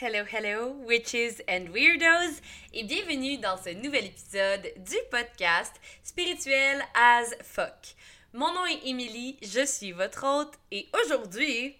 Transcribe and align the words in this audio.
Hello, 0.00 0.24
hello, 0.24 0.72
witches 0.88 1.40
and 1.48 1.68
weirdos, 1.72 2.40
et 2.72 2.82
bienvenue 2.82 3.38
dans 3.38 3.56
ce 3.56 3.70
nouvel 3.70 4.06
épisode 4.06 4.72
du 4.78 4.96
podcast 5.08 5.72
Spirituel 6.02 6.84
as 6.96 7.32
fuck. 7.44 7.94
Mon 8.32 8.52
nom 8.52 8.66
est 8.66 8.88
Émilie, 8.88 9.38
je 9.40 9.64
suis 9.64 9.92
votre 9.92 10.26
hôte, 10.26 10.54
et 10.72 10.88
aujourd'hui, 11.00 11.76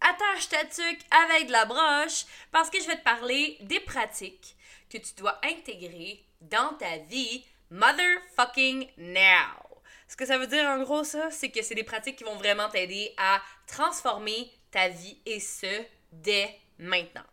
attache 0.00 0.48
ta 0.48 0.64
tuque 0.64 1.00
avec 1.10 1.48
de 1.48 1.52
la 1.52 1.64
broche 1.64 2.24
parce 2.52 2.70
que 2.70 2.80
je 2.80 2.86
vais 2.86 2.98
te 2.98 3.02
parler 3.02 3.58
des 3.62 3.80
pratiques 3.80 4.54
que 4.88 4.98
tu 4.98 5.14
dois 5.16 5.40
intégrer 5.44 6.24
dans 6.40 6.74
ta 6.74 6.98
vie 6.98 7.44
motherfucking 7.68 8.86
now. 8.96 9.80
Ce 10.06 10.14
que 10.14 10.24
ça 10.24 10.38
veut 10.38 10.46
dire 10.46 10.66
en 10.66 10.80
gros, 10.84 11.02
ça, 11.02 11.32
c'est 11.32 11.50
que 11.50 11.62
c'est 11.62 11.74
des 11.74 11.82
pratiques 11.82 12.14
qui 12.14 12.24
vont 12.24 12.36
vraiment 12.36 12.68
t'aider 12.68 13.12
à 13.16 13.42
transformer 13.66 14.52
ta 14.70 14.88
vie 14.88 15.18
et 15.26 15.40
ce, 15.40 15.82
dès 16.12 16.60
maintenant. 16.78 17.24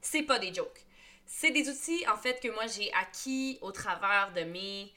C'est 0.00 0.22
pas 0.22 0.38
des 0.38 0.52
jokes. 0.52 0.84
C'est 1.26 1.50
des 1.50 1.68
outils, 1.68 2.06
en 2.08 2.16
fait, 2.16 2.40
que 2.40 2.48
moi 2.48 2.66
j'ai 2.66 2.92
acquis 2.92 3.58
au 3.62 3.72
travers 3.72 4.32
de 4.34 4.42
mes 4.42 4.92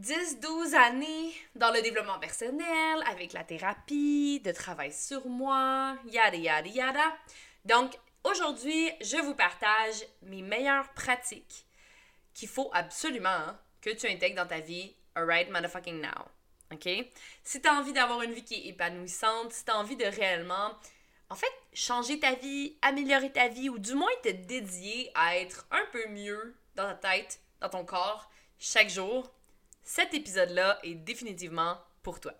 10-12 0.00 0.74
années 0.74 1.34
dans 1.54 1.72
le 1.72 1.82
développement 1.82 2.18
personnel, 2.18 3.02
avec 3.10 3.32
la 3.32 3.44
thérapie, 3.44 4.40
de 4.40 4.52
travail 4.52 4.92
sur 4.92 5.26
moi, 5.26 5.96
yada 6.06 6.36
yada 6.36 6.68
yada. 6.68 7.16
Donc, 7.64 7.92
aujourd'hui, 8.24 8.90
je 9.00 9.18
vous 9.18 9.34
partage 9.34 10.04
mes 10.22 10.42
meilleures 10.42 10.92
pratiques 10.94 11.66
qu'il 12.34 12.48
faut 12.48 12.70
absolument 12.72 13.28
hein, 13.28 13.58
que 13.80 13.90
tu 13.90 14.06
intègres 14.06 14.36
dans 14.36 14.48
ta 14.48 14.60
vie 14.60 14.94
right 15.14 15.50
motherfucking 15.50 16.00
now. 16.00 16.28
OK? 16.72 16.88
Si 17.44 17.60
tu 17.60 17.68
as 17.68 17.74
envie 17.74 17.92
d'avoir 17.92 18.22
une 18.22 18.32
vie 18.32 18.44
qui 18.44 18.54
est 18.54 18.68
épanouissante, 18.68 19.52
si 19.52 19.64
tu 19.64 19.70
as 19.70 19.78
envie 19.78 19.96
de 19.96 20.04
réellement 20.04 20.72
en 21.32 21.34
fait, 21.34 21.52
changer 21.72 22.20
ta 22.20 22.34
vie, 22.34 22.76
améliorer 22.82 23.32
ta 23.32 23.48
vie, 23.48 23.70
ou 23.70 23.78
du 23.78 23.94
moins 23.94 24.10
te 24.22 24.28
dédier 24.28 25.10
à 25.14 25.38
être 25.38 25.66
un 25.70 25.82
peu 25.90 26.06
mieux 26.08 26.54
dans 26.74 26.84
ta 26.84 26.94
tête, 26.94 27.40
dans 27.62 27.70
ton 27.70 27.86
corps, 27.86 28.30
chaque 28.58 28.90
jour, 28.90 29.32
cet 29.82 30.12
épisode-là 30.12 30.78
est 30.82 30.94
définitivement 30.94 31.78
pour 32.02 32.20
toi. 32.20 32.34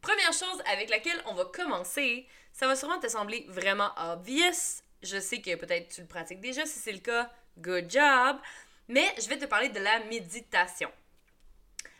Première 0.00 0.32
chose 0.32 0.62
avec 0.72 0.88
laquelle 0.88 1.22
on 1.26 1.34
va 1.34 1.44
commencer, 1.44 2.26
ça 2.50 2.66
va 2.66 2.76
sûrement 2.76 2.98
te 2.98 3.08
sembler 3.08 3.44
vraiment 3.50 3.90
obvious. 3.98 4.80
Je 5.02 5.20
sais 5.20 5.42
que 5.42 5.54
peut-être 5.56 5.94
tu 5.94 6.00
le 6.00 6.06
pratiques 6.06 6.40
déjà, 6.40 6.64
si 6.64 6.78
c'est 6.78 6.92
le 6.92 6.98
cas, 6.98 7.30
good 7.58 7.90
job. 7.90 8.38
Mais 8.88 9.14
je 9.20 9.28
vais 9.28 9.38
te 9.38 9.44
parler 9.44 9.68
de 9.68 9.80
la 9.80 10.02
méditation. 10.04 10.90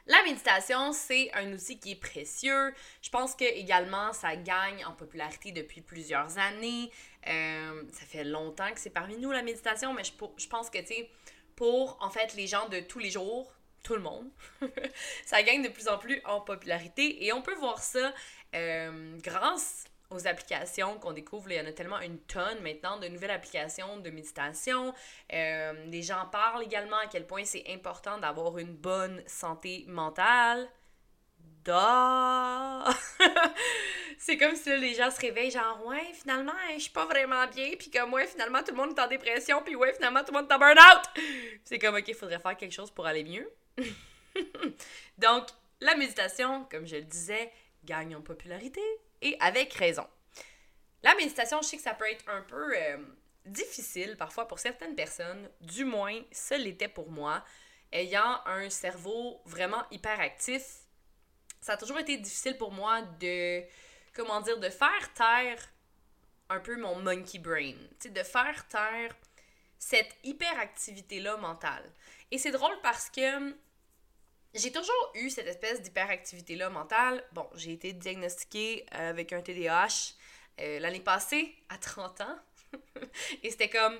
La 0.07 0.21
méditation, 0.25 0.93
c'est 0.93 1.33
un 1.35 1.53
outil 1.53 1.79
qui 1.79 1.93
est 1.93 2.01
précieux. 2.01 2.75
Je 3.03 3.11
pense 3.11 3.37
que 3.37 3.45
également 3.45 4.13
ça 4.13 4.35
gagne 4.35 4.85
en 4.85 4.93
popularité 4.93 5.53
depuis 5.53 5.81
plusieurs 5.81 6.39
années. 6.39 6.91
Euh, 7.29 7.83
ça 7.93 8.05
fait 8.05 8.25
longtemps 8.25 8.73
que 8.73 8.81
c'est 8.81 8.91
parmi 8.91 9.17
nous 9.17 9.31
la 9.31 9.43
méditation, 9.43 9.95
mais 9.95 10.03
je, 10.03 10.49
pense 10.49 10.71
que, 10.71 10.79
tu 10.79 10.87
sais, 10.87 11.11
pour 11.55 11.99
en 12.01 12.11
fait 12.11 12.35
les 12.35 12.49
gens 12.49 12.69
de 12.69 12.81
tous 12.81 12.99
les 12.99 13.11
jours, 13.11 13.53
tout 13.85 13.95
le 13.95 14.01
monde, 14.01 14.29
ça 15.25 15.43
gagne 15.43 15.63
de 15.63 15.69
plus 15.69 15.87
en 15.87 15.99
plus 15.99 16.21
en 16.25 16.41
popularité 16.41 17.25
et 17.25 17.33
on 17.33 17.43
peut 17.43 17.55
voir 17.55 17.81
ça 17.81 18.13
euh, 18.55 19.17
grâce 19.19 19.85
aux 20.15 20.27
applications 20.27 20.99
qu'on 20.99 21.13
découvre. 21.13 21.51
il 21.51 21.57
y 21.57 21.61
en 21.61 21.67
a 21.67 21.73
tellement 21.73 22.01
une 22.01 22.19
tonne 22.19 22.61
maintenant 22.63 22.99
de 22.99 23.09
nouvelles 23.09 23.31
applications 23.31 23.99
de 23.99 24.11
méditation. 24.11 24.95
Euh, 25.33 25.73
les 25.87 26.03
gens 26.03 26.27
parlent 26.31 26.63
également 26.63 26.99
à 26.99 27.07
quel 27.07 27.27
point 27.27 27.45
c'est 27.45 27.65
important 27.69 28.19
d'avoir 28.19 28.59
une 28.59 28.75
bonne 28.75 29.23
santé 29.27 29.85
mentale. 29.89 30.69
c'est 34.19 34.37
comme 34.37 34.57
si 34.57 34.77
les 34.79 34.95
gens 34.95 35.13
se 35.13 35.21
réveillent 35.21 35.53
genre 35.53 35.81
ouais 35.87 36.13
finalement 36.13 36.53
je 36.75 36.81
suis 36.81 36.91
pas 36.91 37.07
vraiment 37.07 37.47
bien 37.47 37.71
puis 37.79 37.89
comme 37.89 38.13
ouais 38.13 38.27
finalement 38.27 38.65
tout 38.65 38.73
le 38.73 38.79
monde 38.79 38.99
est 38.99 39.01
en 39.01 39.07
dépression 39.07 39.63
puis 39.63 39.77
ouais 39.77 39.93
finalement 39.93 40.25
tout 40.25 40.33
le 40.33 40.41
monde 40.41 40.51
est 40.51 40.55
en 40.55 40.59
burn 40.59 40.77
out 40.77 41.03
c'est 41.63 41.79
comme 41.79 41.95
ok 41.95 42.09
il 42.09 42.15
faudrait 42.15 42.41
faire 42.41 42.57
quelque 42.57 42.73
chose 42.73 42.91
pour 42.91 43.07
aller 43.07 43.23
mieux 43.23 43.49
donc 45.19 45.47
la 45.81 45.95
méditation 45.95 46.67
comme 46.69 46.85
je 46.85 46.97
le 46.97 47.03
disais 47.03 47.53
gagne 47.85 48.17
en 48.17 48.23
popularité 48.23 48.83
et 49.23 49.37
avec 49.41 49.73
raison. 49.75 50.07
La 51.03 51.15
méditation, 51.15 51.63
je 51.63 51.69
sais 51.69 51.77
que 51.77 51.83
ça 51.83 51.95
peut 51.95 52.11
être 52.11 52.29
un 52.29 52.43
peu 52.43 52.77
euh, 52.77 52.99
difficile 53.47 54.17
parfois 54.17 54.47
pour 54.47 54.59
certaines 54.59 54.95
personnes, 54.95 55.49
du 55.61 55.85
moins 55.85 56.21
ce 56.31 56.55
l'était 56.55 56.89
pour 56.89 57.11
moi, 57.11 57.45
ayant 57.93 58.41
un 58.47 58.71
cerveau 58.71 59.41
vraiment 59.45 59.85
hyperactif. 59.91 60.63
Ça 61.61 61.73
a 61.73 61.77
toujours 61.77 61.99
été 61.99 62.17
difficile 62.19 62.57
pour 62.57 62.73
moi 62.73 63.03
de, 63.21 63.63
comment 64.15 64.41
dire, 64.41 64.59
de 64.59 64.69
faire 64.69 65.13
taire 65.15 65.69
un 66.49 66.61
peu 66.61 66.77
mon 66.77 66.97
monkey 66.97 67.39
brain, 67.39 67.77
de 68.05 68.23
faire 68.23 68.67
taire 68.69 69.15
cette 69.79 70.15
hyperactivité-là 70.23 71.37
mentale. 71.39 71.91
Et 72.31 72.39
c'est 72.39 72.51
drôle 72.53 72.79
parce 72.83 73.11
que 73.11 73.55
j'ai 74.55 74.71
toujours 74.71 75.13
eu 75.15 75.31
cette 75.31 75.47
espèce 75.47 75.81
d'hyperactivité-là 75.81 76.69
mentale. 76.69 77.25
Bon, 77.33 77.49
j'ai 77.55 77.73
été 77.73 77.93
diagnostiquée 77.93 78.85
euh, 78.95 79.11
avec 79.11 79.33
un 79.33 79.41
TDAH 79.41 80.15
euh, 80.61 80.79
l'année 80.79 81.01
passée, 81.01 81.55
à 81.69 81.79
30 81.79 82.21
ans. 82.21 82.39
Et 83.43 83.51
c'était 83.51 83.71
comme, 83.71 83.99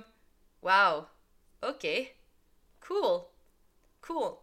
wow, 0.63 1.07
ok, 1.67 1.87
cool, 2.87 3.23
cool. 4.03 4.37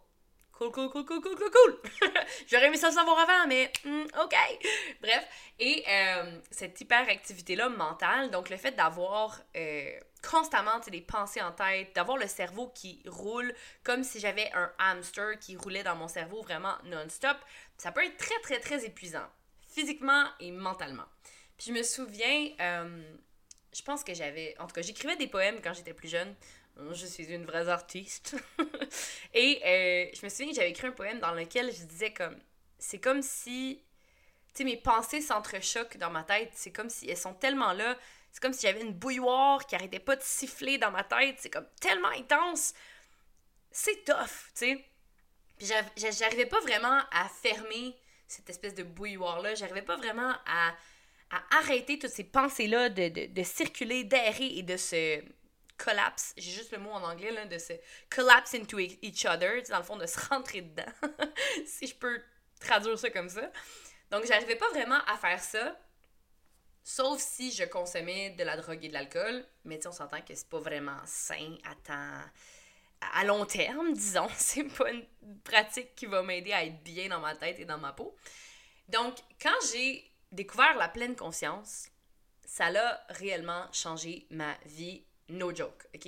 Cool, 0.51 0.71
cool, 0.73 0.89
cool, 0.89 1.05
cool, 1.05 1.21
cool, 1.21 1.35
cool, 1.37 1.51
cool. 1.51 1.81
J'aurais 2.47 2.65
aimé 2.65 2.75
ça 2.75 2.89
le 2.89 2.93
savoir 2.93 3.17
avant, 3.19 3.47
mais 3.47 3.71
hmm, 3.85 4.03
OK. 4.21 4.35
Bref. 4.99 5.25
Et 5.57 5.85
euh, 5.87 6.41
cette 6.51 6.81
hyperactivité-là 6.81 7.69
mentale, 7.69 8.29
donc 8.29 8.49
le 8.49 8.57
fait 8.57 8.71
d'avoir 8.71 9.41
constamment 10.21 10.79
des 10.87 11.01
pensées 11.01 11.41
en 11.41 11.51
tête, 11.51 11.95
d'avoir 11.95 12.17
le 12.17 12.27
cerveau 12.27 12.69
qui 12.69 13.01
roule 13.07 13.53
comme 13.83 14.03
si 14.03 14.19
j'avais 14.19 14.51
un 14.53 14.71
hamster 14.79 15.39
qui 15.39 15.55
roulait 15.55 15.83
dans 15.83 15.95
mon 15.95 16.07
cerveau 16.07 16.41
vraiment 16.41 16.75
non-stop, 16.85 17.37
ça 17.77 17.91
peut 17.91 18.03
être 18.03 18.17
très, 18.17 18.39
très, 18.41 18.59
très 18.59 18.85
épuisant, 18.85 19.27
physiquement 19.67 20.25
et 20.39 20.51
mentalement. 20.51 21.05
Puis 21.57 21.67
je 21.67 21.73
me 21.73 21.83
souviens, 21.83 22.49
euh, 22.59 23.03
je 23.73 23.81
pense 23.81 24.03
que 24.03 24.13
j'avais, 24.13 24.55
en 24.59 24.67
tout 24.67 24.73
cas, 24.73 24.81
j'écrivais 24.81 25.15
des 25.15 25.27
poèmes 25.27 25.61
quand 25.61 25.73
j'étais 25.73 25.93
plus 25.93 26.09
jeune. 26.09 26.35
Je 26.93 27.05
suis 27.05 27.25
une 27.25 27.45
vraie 27.45 27.67
artiste. 27.67 28.37
et 29.33 29.61
euh, 29.65 30.15
je 30.17 30.23
me 30.23 30.29
souviens 30.29 30.47
que 30.49 30.55
j'avais 30.55 30.69
écrit 30.69 30.87
un 30.87 30.91
poème 30.91 31.19
dans 31.19 31.33
lequel 31.33 31.73
je 31.73 31.83
disais 31.83 32.13
comme, 32.13 32.37
c'est 32.77 32.99
comme 32.99 33.21
si, 33.21 33.81
tu 34.53 34.59
sais, 34.59 34.63
mes 34.63 34.77
pensées 34.77 35.19
s'entrechoquent 35.19 35.97
dans 35.97 36.09
ma 36.09 36.23
tête. 36.23 36.51
C'est 36.53 36.71
comme 36.71 36.89
si 36.89 37.09
elles 37.09 37.17
sont 37.17 37.33
tellement 37.33 37.73
là 37.73 37.97
c'est 38.39 38.47
comme 38.47 38.53
si 38.53 38.61
j'avais 38.67 38.79
une 38.79 38.93
bouilloire 38.93 39.65
qui 39.65 39.75
arrêtait 39.75 39.99
pas 39.99 40.15
de 40.15 40.21
siffler 40.21 40.77
dans 40.77 40.91
ma 40.91 41.03
tête. 41.03 41.35
C'est 41.39 41.49
comme 41.49 41.67
tellement 41.81 42.07
intense. 42.07 42.73
C'est 43.69 44.05
tough, 44.05 44.53
tu 44.55 44.77
sais. 44.77 44.85
Puis 45.57 45.67
j'arrivais 45.97 46.45
pas 46.45 46.61
vraiment 46.61 47.01
à 47.11 47.27
fermer 47.27 47.97
cette 48.29 48.49
espèce 48.49 48.75
de 48.75 48.83
bouilloire-là. 48.83 49.55
J'arrivais 49.55 49.81
pas 49.81 49.97
vraiment 49.97 50.33
à, 50.45 50.73
arrêter 51.51 51.99
toutes 51.99 52.11
ces 52.11 52.23
pensées-là 52.23 52.87
de, 52.87 53.43
circuler, 53.43 54.05
d'errer 54.05 54.53
et 54.55 54.63
de 54.63 54.77
se 54.77 55.21
collapse. 55.77 56.33
J'ai 56.37 56.51
juste 56.51 56.71
le 56.71 56.77
mot 56.77 56.91
en 56.91 57.03
anglais, 57.03 57.31
là, 57.31 57.45
de 57.45 57.57
se 57.57 57.73
collapse 58.09 58.53
into 58.55 58.79
e-, 58.79 58.97
each 59.01 59.25
other. 59.25 59.61
Dans 59.63 59.79
le 59.79 59.83
fond, 59.83 59.97
de 59.97 60.05
se 60.05 60.17
rentrer 60.29 60.61
dedans. 60.61 60.91
si 61.65 61.87
je 61.87 61.95
peux 61.95 62.21
traduire 62.61 62.97
ça 62.97 63.09
comme 63.09 63.27
ça. 63.27 63.51
Donc, 64.11 64.25
j'arrivais 64.25 64.55
pas 64.55 64.69
vraiment 64.69 64.99
à 65.07 65.17
faire 65.17 65.43
ça. 65.43 65.77
Sauf 66.91 67.21
si 67.21 67.51
je 67.51 67.65
consommais 67.65 68.31
de 68.31 68.43
la 68.43 68.57
drogue 68.57 68.83
et 68.83 68.87
de 68.87 68.93
l'alcool, 68.93 69.45
mais 69.63 69.85
on 69.85 69.91
s'entend 69.91 70.21
que 70.21 70.33
c'est 70.33 70.49
pas 70.49 70.57
vraiment 70.57 70.97
sain 71.05 71.55
à 71.63 72.23
à 73.13 73.23
long 73.25 73.45
terme, 73.45 73.93
disons. 73.93 74.27
C'est 74.35 74.63
pas 74.63 74.89
une 74.89 75.05
pratique 75.43 75.93
qui 75.93 76.07
va 76.07 76.23
m'aider 76.23 76.51
à 76.51 76.65
être 76.65 76.81
bien 76.81 77.07
dans 77.07 77.19
ma 77.19 77.35
tête 77.35 77.59
et 77.59 77.65
dans 77.65 77.77
ma 77.77 77.93
peau. 77.93 78.15
Donc, 78.87 79.19
quand 79.39 79.53
j'ai 79.71 80.03
découvert 80.31 80.75
la 80.77 80.89
pleine 80.89 81.15
conscience, 81.15 81.89
ça 82.43 82.65
a 82.65 82.99
réellement 83.09 83.71
changé 83.71 84.25
ma 84.31 84.57
vie, 84.65 85.03
no 85.27 85.53
joke, 85.53 85.85
ok? 85.93 86.07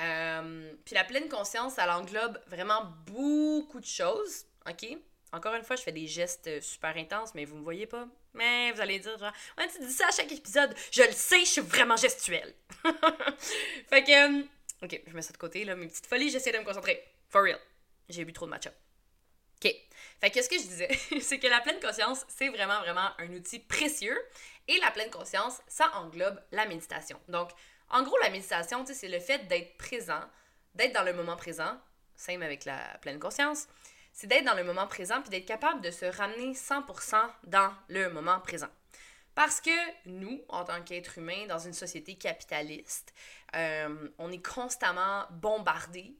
Euh, 0.00 0.74
puis 0.84 0.96
la 0.96 1.04
pleine 1.04 1.28
conscience, 1.28 1.74
ça 1.74 1.96
englobe 1.96 2.40
vraiment 2.48 2.92
beaucoup 3.06 3.78
de 3.78 3.86
choses, 3.86 4.46
ok? 4.68 4.98
Encore 5.32 5.54
une 5.54 5.62
fois, 5.62 5.76
je 5.76 5.82
fais 5.82 5.92
des 5.92 6.08
gestes 6.08 6.60
super 6.60 6.96
intenses, 6.96 7.36
mais 7.36 7.44
vous 7.44 7.54
me 7.54 7.62
voyez 7.62 7.86
pas. 7.86 8.08
Mais 8.38 8.70
vous 8.70 8.80
allez 8.80 9.00
dire, 9.00 9.18
genre, 9.18 9.32
ouais, 9.58 9.68
tu 9.68 9.84
dis 9.84 9.92
ça 9.92 10.06
à 10.06 10.12
chaque 10.12 10.30
épisode. 10.30 10.72
Je 10.92 11.02
le 11.02 11.12
sais, 11.12 11.40
je 11.40 11.50
suis 11.50 11.60
vraiment 11.60 11.96
gestuelle. 11.96 12.54
fait 13.90 14.04
que, 14.04 14.40
euh, 14.40 14.42
ok, 14.82 15.02
je 15.06 15.12
mets 15.12 15.22
ça 15.22 15.32
de 15.32 15.38
côté, 15.38 15.64
là, 15.64 15.74
mes 15.74 15.88
petites 15.88 16.06
folies, 16.06 16.30
j'essaie 16.30 16.52
de 16.52 16.58
me 16.58 16.64
concentrer. 16.64 17.02
For 17.28 17.42
real. 17.42 17.58
J'ai 18.08 18.24
bu 18.24 18.32
trop 18.32 18.46
de 18.46 18.50
matcha. 18.50 18.70
Ok. 19.62 19.74
Fait 20.20 20.30
que 20.30 20.40
ce 20.40 20.48
que 20.48 20.56
je 20.56 20.62
disais, 20.62 20.88
c'est 21.20 21.40
que 21.40 21.48
la 21.48 21.60
pleine 21.60 21.80
conscience, 21.80 22.24
c'est 22.28 22.48
vraiment, 22.48 22.80
vraiment 22.80 23.10
un 23.18 23.32
outil 23.34 23.58
précieux. 23.58 24.18
Et 24.68 24.78
la 24.78 24.92
pleine 24.92 25.10
conscience, 25.10 25.60
ça 25.66 25.90
englobe 25.96 26.40
la 26.52 26.66
méditation. 26.66 27.18
Donc, 27.26 27.50
en 27.90 28.02
gros, 28.04 28.16
la 28.22 28.30
méditation, 28.30 28.84
c'est 28.86 29.08
le 29.08 29.18
fait 29.18 29.48
d'être 29.48 29.76
présent, 29.78 30.20
d'être 30.76 30.92
dans 30.92 31.02
le 31.02 31.12
moment 31.12 31.36
présent, 31.36 31.76
same 32.14 32.42
avec 32.42 32.64
la 32.64 32.78
pleine 33.00 33.18
conscience, 33.18 33.66
c'est 34.12 34.26
d'être 34.26 34.44
dans 34.44 34.54
le 34.54 34.64
moment 34.64 34.86
présent 34.86 35.20
puis 35.20 35.30
d'être 35.30 35.46
capable 35.46 35.80
de 35.80 35.90
se 35.90 36.04
ramener 36.04 36.52
100% 36.52 37.16
dans 37.44 37.72
le 37.88 38.10
moment 38.10 38.40
présent. 38.40 38.68
Parce 39.34 39.60
que 39.60 39.70
nous, 40.06 40.42
en 40.48 40.64
tant 40.64 40.82
qu'êtres 40.82 41.18
humains, 41.18 41.46
dans 41.46 41.60
une 41.60 41.72
société 41.72 42.16
capitaliste, 42.16 43.14
euh, 43.54 44.08
on 44.18 44.32
est 44.32 44.44
constamment 44.44 45.26
bombardés 45.30 46.12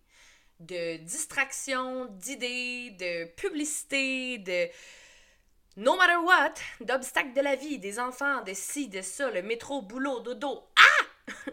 de 0.60 0.98
distractions, 0.98 2.04
d'idées, 2.06 2.90
de 2.90 3.24
publicités, 3.34 4.38
de 4.38 4.68
no 5.76 5.96
matter 5.96 6.16
what, 6.16 6.54
d'obstacles 6.80 7.32
de 7.32 7.40
la 7.40 7.56
vie, 7.56 7.78
des 7.78 7.98
enfants, 7.98 8.42
de 8.42 8.52
ci, 8.54 8.88
de 8.88 9.02
ça, 9.02 9.30
le 9.30 9.42
métro, 9.42 9.82
boulot, 9.82 10.20
dodo. 10.20 10.68
Ah! 10.76 11.32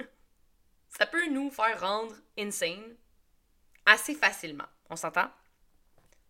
ça 0.98 1.06
peut 1.06 1.28
nous 1.30 1.50
faire 1.52 1.80
rendre 1.80 2.16
insane 2.38 2.96
assez 3.86 4.16
facilement. 4.16 4.66
On 4.90 4.96
s'entend? 4.96 5.30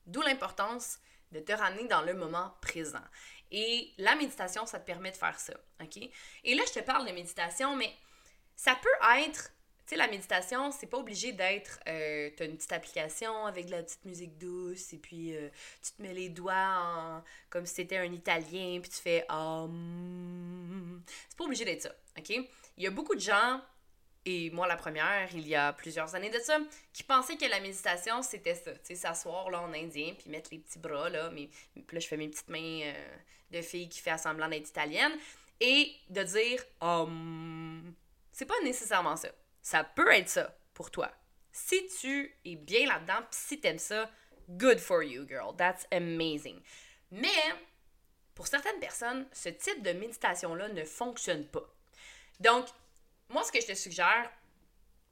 D'où 0.05 0.21
l'importance 0.21 0.99
de 1.31 1.39
te 1.39 1.51
ramener 1.51 1.87
dans 1.87 2.01
le 2.01 2.13
moment 2.13 2.53
présent. 2.61 3.03
Et 3.51 3.91
la 3.97 4.15
méditation, 4.15 4.65
ça 4.65 4.79
te 4.79 4.85
permet 4.85 5.11
de 5.11 5.17
faire 5.17 5.39
ça, 5.39 5.53
OK? 5.81 5.97
Et 6.43 6.55
là, 6.55 6.63
je 6.67 6.79
te 6.79 6.83
parle 6.83 7.07
de 7.07 7.11
méditation, 7.11 7.75
mais 7.75 7.93
ça 8.55 8.75
peut 8.75 9.21
être 9.25 9.51
tu 9.85 9.91
sais, 9.91 9.97
la 9.97 10.07
méditation, 10.07 10.71
c'est 10.71 10.87
pas 10.87 10.97
obligé 10.97 11.31
d'être. 11.31 11.79
Euh, 11.87 12.31
t'as 12.35 12.45
une 12.45 12.55
petite 12.55 12.71
application 12.71 13.45
avec 13.45 13.67
de 13.67 13.71
la 13.71 13.83
petite 13.83 14.03
musique 14.03 14.35
douce, 14.39 14.93
et 14.93 14.97
puis 14.97 15.35
euh, 15.35 15.47
tu 15.83 15.91
te 15.91 16.01
mets 16.01 16.13
les 16.15 16.29
doigts 16.29 17.23
comme 17.51 17.67
si 17.67 17.75
c'était 17.75 17.97
un 17.97 18.11
italien, 18.11 18.79
puis 18.81 18.89
tu 18.89 18.97
fais. 18.97 19.27
Um... 19.29 21.03
C'est 21.29 21.37
pas 21.37 21.43
obligé 21.43 21.65
d'être 21.65 21.83
ça? 21.83 21.95
Il 22.17 22.83
y 22.83 22.87
a 22.87 22.89
beaucoup 22.89 23.13
de 23.13 23.19
gens, 23.19 23.61
et 24.25 24.49
moi 24.51 24.67
la 24.67 24.75
première, 24.75 25.29
il 25.33 25.47
y 25.47 25.55
a 25.55 25.73
plusieurs 25.73 26.15
années 26.15 26.29
de 26.29 26.39
ça, 26.39 26.57
qui 26.93 27.03
pensaient 27.03 27.37
que 27.37 27.45
la 27.45 27.59
méditation, 27.59 28.21
c'était 28.21 28.55
ça. 28.55 28.71
Tu 28.71 28.79
sais, 28.83 28.95
s'asseoir 28.95 29.49
là 29.49 29.61
en 29.61 29.73
indien, 29.73 30.13
puis 30.17 30.29
mettre 30.29 30.49
les 30.51 30.59
petits 30.59 30.79
bras, 30.79 31.09
là, 31.09 31.29
mais, 31.31 31.49
puis 31.73 31.95
là, 31.95 31.99
je 31.99 32.07
fais 32.07 32.17
mes 32.17 32.29
petites 32.29 32.49
mains 32.49 32.81
euh, 32.83 32.93
de 33.51 33.61
fille 33.61 33.89
qui 33.89 33.99
fait 33.99 34.17
semblant 34.17 34.47
d'être 34.47 34.69
italienne, 34.69 35.13
et 35.59 35.95
de 36.09 36.23
dire. 36.23 36.63
Um... 36.81 37.93
C'est 38.35 38.45
pas 38.45 38.59
nécessairement 38.65 39.15
ça. 39.15 39.29
Ça 39.61 39.85
peut 39.85 40.11
être 40.11 40.27
ça 40.27 40.53
pour 40.73 40.91
toi. 40.91 41.09
Si 41.53 41.87
tu 42.01 42.35
es 42.43 42.55
bien 42.57 42.85
là-dedans, 42.85 43.21
pis 43.31 43.37
si 43.37 43.61
t'aimes 43.61 43.79
ça, 43.79 44.11
good 44.49 44.77
for 44.77 45.01
you, 45.03 45.25
girl. 45.25 45.55
That's 45.55 45.87
amazing. 45.89 46.59
Mais, 47.11 47.29
pour 48.33 48.47
certaines 48.47 48.79
personnes, 48.81 49.25
ce 49.31 49.47
type 49.47 49.81
de 49.83 49.93
méditation-là 49.93 50.67
ne 50.67 50.83
fonctionne 50.83 51.47
pas. 51.47 51.63
Donc, 52.41 52.65
moi, 53.35 53.43
ce 53.43 53.51
que 53.51 53.61
je 53.61 53.67
te 53.67 53.75
suggère, 53.75 54.31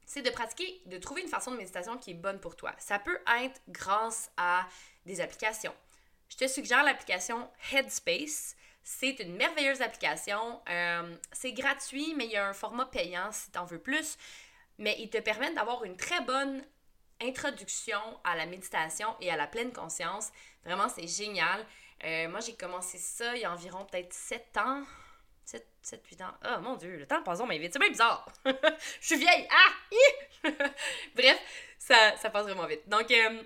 c'est 0.04 0.22
de 0.22 0.30
pratiquer, 0.30 0.82
de 0.86 0.98
trouver 0.98 1.22
une 1.22 1.28
façon 1.28 1.52
de 1.52 1.56
méditation 1.56 1.96
qui 1.96 2.10
est 2.10 2.14
bonne 2.14 2.40
pour 2.40 2.56
toi. 2.56 2.74
Ça 2.78 2.98
peut 2.98 3.18
être 3.42 3.60
grâce 3.68 4.30
à 4.36 4.66
des 5.06 5.20
applications. 5.20 5.74
Je 6.28 6.36
te 6.36 6.48
suggère 6.48 6.82
l'application 6.82 7.48
Headspace. 7.72 8.56
C'est 8.82 9.18
une 9.20 9.36
merveilleuse 9.36 9.80
application. 9.80 10.60
Euh, 10.68 11.16
c'est 11.32 11.52
gratuit, 11.52 12.14
mais 12.16 12.24
il 12.24 12.32
y 12.32 12.36
a 12.36 12.46
un 12.48 12.52
format 12.52 12.86
payant 12.86 13.30
si 13.32 13.50
tu 13.50 13.58
en 13.58 13.64
veux 13.64 13.78
plus 13.78 14.18
mais 14.78 14.96
ils 14.98 15.10
te 15.10 15.18
permettent 15.18 15.54
d'avoir 15.54 15.84
une 15.84 15.96
très 15.96 16.20
bonne 16.22 16.62
introduction 17.22 18.00
à 18.24 18.36
la 18.36 18.46
méditation 18.46 19.08
et 19.20 19.30
à 19.30 19.36
la 19.36 19.46
pleine 19.46 19.72
conscience. 19.72 20.30
Vraiment, 20.64 20.88
c'est 20.88 21.06
génial. 21.06 21.64
Euh, 22.04 22.28
moi, 22.28 22.40
j'ai 22.40 22.54
commencé 22.54 22.98
ça 22.98 23.36
il 23.36 23.42
y 23.42 23.44
a 23.44 23.52
environ 23.52 23.84
peut-être 23.84 24.12
7 24.12 24.56
ans. 24.58 24.82
7, 25.84 26.00
7, 26.00 26.06
8 26.18 26.22
ans. 26.22 26.34
Oh 26.46 26.60
mon 26.62 26.76
dieu, 26.76 26.96
le 26.96 27.06
temps 27.06 27.22
passe 27.22 27.40
mais 27.46 27.58
vite. 27.58 27.72
C'est 27.74 27.78
bien 27.78 27.90
bizarre. 27.90 28.26
Je 29.00 29.06
suis 29.06 29.16
vieille. 29.16 29.46
Ah! 29.50 30.48
Bref, 31.14 31.38
ça, 31.78 32.16
ça 32.16 32.30
passe 32.30 32.44
vraiment 32.44 32.66
vite. 32.66 32.88
Donc, 32.88 33.10
euh, 33.10 33.42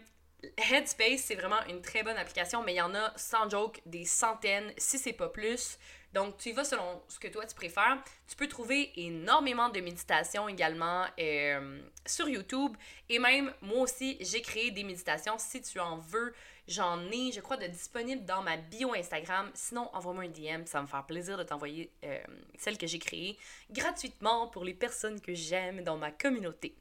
Headspace, 0.56 1.22
c'est 1.22 1.34
vraiment 1.34 1.60
une 1.68 1.82
très 1.82 2.04
bonne 2.04 2.16
application, 2.16 2.62
mais 2.62 2.74
il 2.74 2.76
y 2.76 2.80
en 2.80 2.94
a, 2.94 3.12
sans 3.16 3.50
joke, 3.50 3.80
des 3.86 4.04
centaines, 4.04 4.72
si 4.76 4.98
c'est 4.98 5.12
pas 5.12 5.28
plus. 5.28 5.78
Donc, 6.14 6.38
tu 6.38 6.50
y 6.50 6.52
vas 6.52 6.64
selon 6.64 7.02
ce 7.08 7.18
que 7.18 7.28
toi 7.28 7.44
tu 7.46 7.54
préfères. 7.54 8.02
Tu 8.26 8.36
peux 8.36 8.48
trouver 8.48 8.92
énormément 8.96 9.68
de 9.68 9.80
méditations 9.80 10.48
également 10.48 11.04
euh, 11.18 11.82
sur 12.06 12.28
YouTube. 12.28 12.76
Et 13.08 13.18
même, 13.18 13.52
moi 13.60 13.80
aussi, 13.80 14.16
j'ai 14.20 14.40
créé 14.40 14.70
des 14.70 14.84
méditations. 14.84 15.36
Si 15.38 15.60
tu 15.60 15.78
en 15.78 15.98
veux, 15.98 16.34
j'en 16.66 16.98
ai, 17.10 17.30
je 17.32 17.40
crois, 17.40 17.58
de 17.58 17.66
disponibles 17.66 18.24
dans 18.24 18.42
ma 18.42 18.56
bio 18.56 18.94
Instagram. 18.94 19.50
Sinon, 19.52 19.90
envoie-moi 19.92 20.24
un 20.24 20.28
DM. 20.28 20.64
Ça 20.64 20.78
va 20.78 20.82
me 20.82 20.86
faire 20.86 21.04
plaisir 21.04 21.36
de 21.36 21.42
t'envoyer 21.42 21.92
euh, 22.04 22.18
celle 22.56 22.78
que 22.78 22.86
j'ai 22.86 22.98
créée 22.98 23.38
gratuitement 23.70 24.48
pour 24.48 24.64
les 24.64 24.74
personnes 24.74 25.20
que 25.20 25.34
j'aime 25.34 25.84
dans 25.84 25.98
ma 25.98 26.10
communauté. 26.10 26.74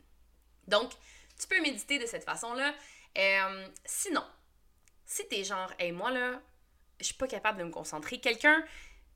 Donc, 0.67 0.91
tu 1.37 1.47
peux 1.47 1.61
méditer 1.61 1.99
de 1.99 2.05
cette 2.05 2.23
façon-là. 2.23 2.73
Euh, 3.17 3.67
sinon, 3.85 4.23
si 5.05 5.27
t'es 5.27 5.43
genre, 5.43 5.71
hey, 5.79 5.91
moi 5.91 6.11
là, 6.11 6.41
je 6.99 7.05
suis 7.05 7.15
pas 7.15 7.27
capable 7.27 7.59
de 7.59 7.63
me 7.63 7.71
concentrer, 7.71 8.19
quelqu'un 8.19 8.63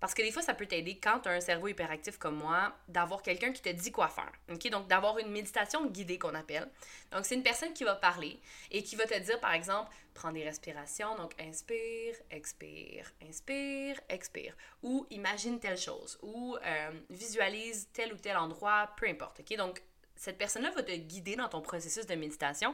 parce 0.01 0.15
que 0.15 0.23
des 0.23 0.31
fois, 0.31 0.41
ça 0.41 0.55
peut 0.55 0.65
t'aider 0.65 0.97
quand 0.97 1.19
tu 1.19 1.29
as 1.29 1.33
un 1.33 1.39
cerveau 1.39 1.67
hyperactif 1.67 2.17
comme 2.17 2.35
moi, 2.35 2.75
d'avoir 2.87 3.21
quelqu'un 3.21 3.51
qui 3.51 3.61
te 3.61 3.69
dit 3.69 3.91
quoi 3.91 4.07
faire. 4.07 4.31
OK? 4.51 4.67
Donc, 4.69 4.87
d'avoir 4.87 5.19
une 5.19 5.29
méditation 5.29 5.85
guidée 5.85 6.17
qu'on 6.17 6.33
appelle. 6.33 6.67
Donc, 7.11 7.23
c'est 7.23 7.35
une 7.35 7.43
personne 7.43 7.71
qui 7.71 7.83
va 7.83 7.93
parler 7.93 8.39
et 8.71 8.81
qui 8.81 8.95
va 8.95 9.05
te 9.05 9.17
dire, 9.19 9.39
par 9.39 9.53
exemple, 9.53 9.91
prends 10.15 10.31
des 10.31 10.43
respirations. 10.43 11.15
Donc, 11.17 11.39
inspire, 11.39 12.15
expire, 12.31 13.11
inspire, 13.21 14.01
expire. 14.09 14.57
Ou 14.81 15.05
imagine 15.11 15.59
telle 15.59 15.77
chose. 15.77 16.17
Ou 16.23 16.57
euh, 16.65 16.91
visualise 17.11 17.87
tel 17.93 18.11
ou 18.11 18.17
tel 18.17 18.37
endroit, 18.37 18.89
peu 18.97 19.07
importe. 19.07 19.41
OK? 19.41 19.55
Donc, 19.55 19.83
cette 20.15 20.39
personne-là 20.39 20.71
va 20.71 20.81
te 20.81 20.95
guider 20.95 21.35
dans 21.35 21.47
ton 21.47 21.61
processus 21.61 22.07
de 22.07 22.15
méditation. 22.15 22.73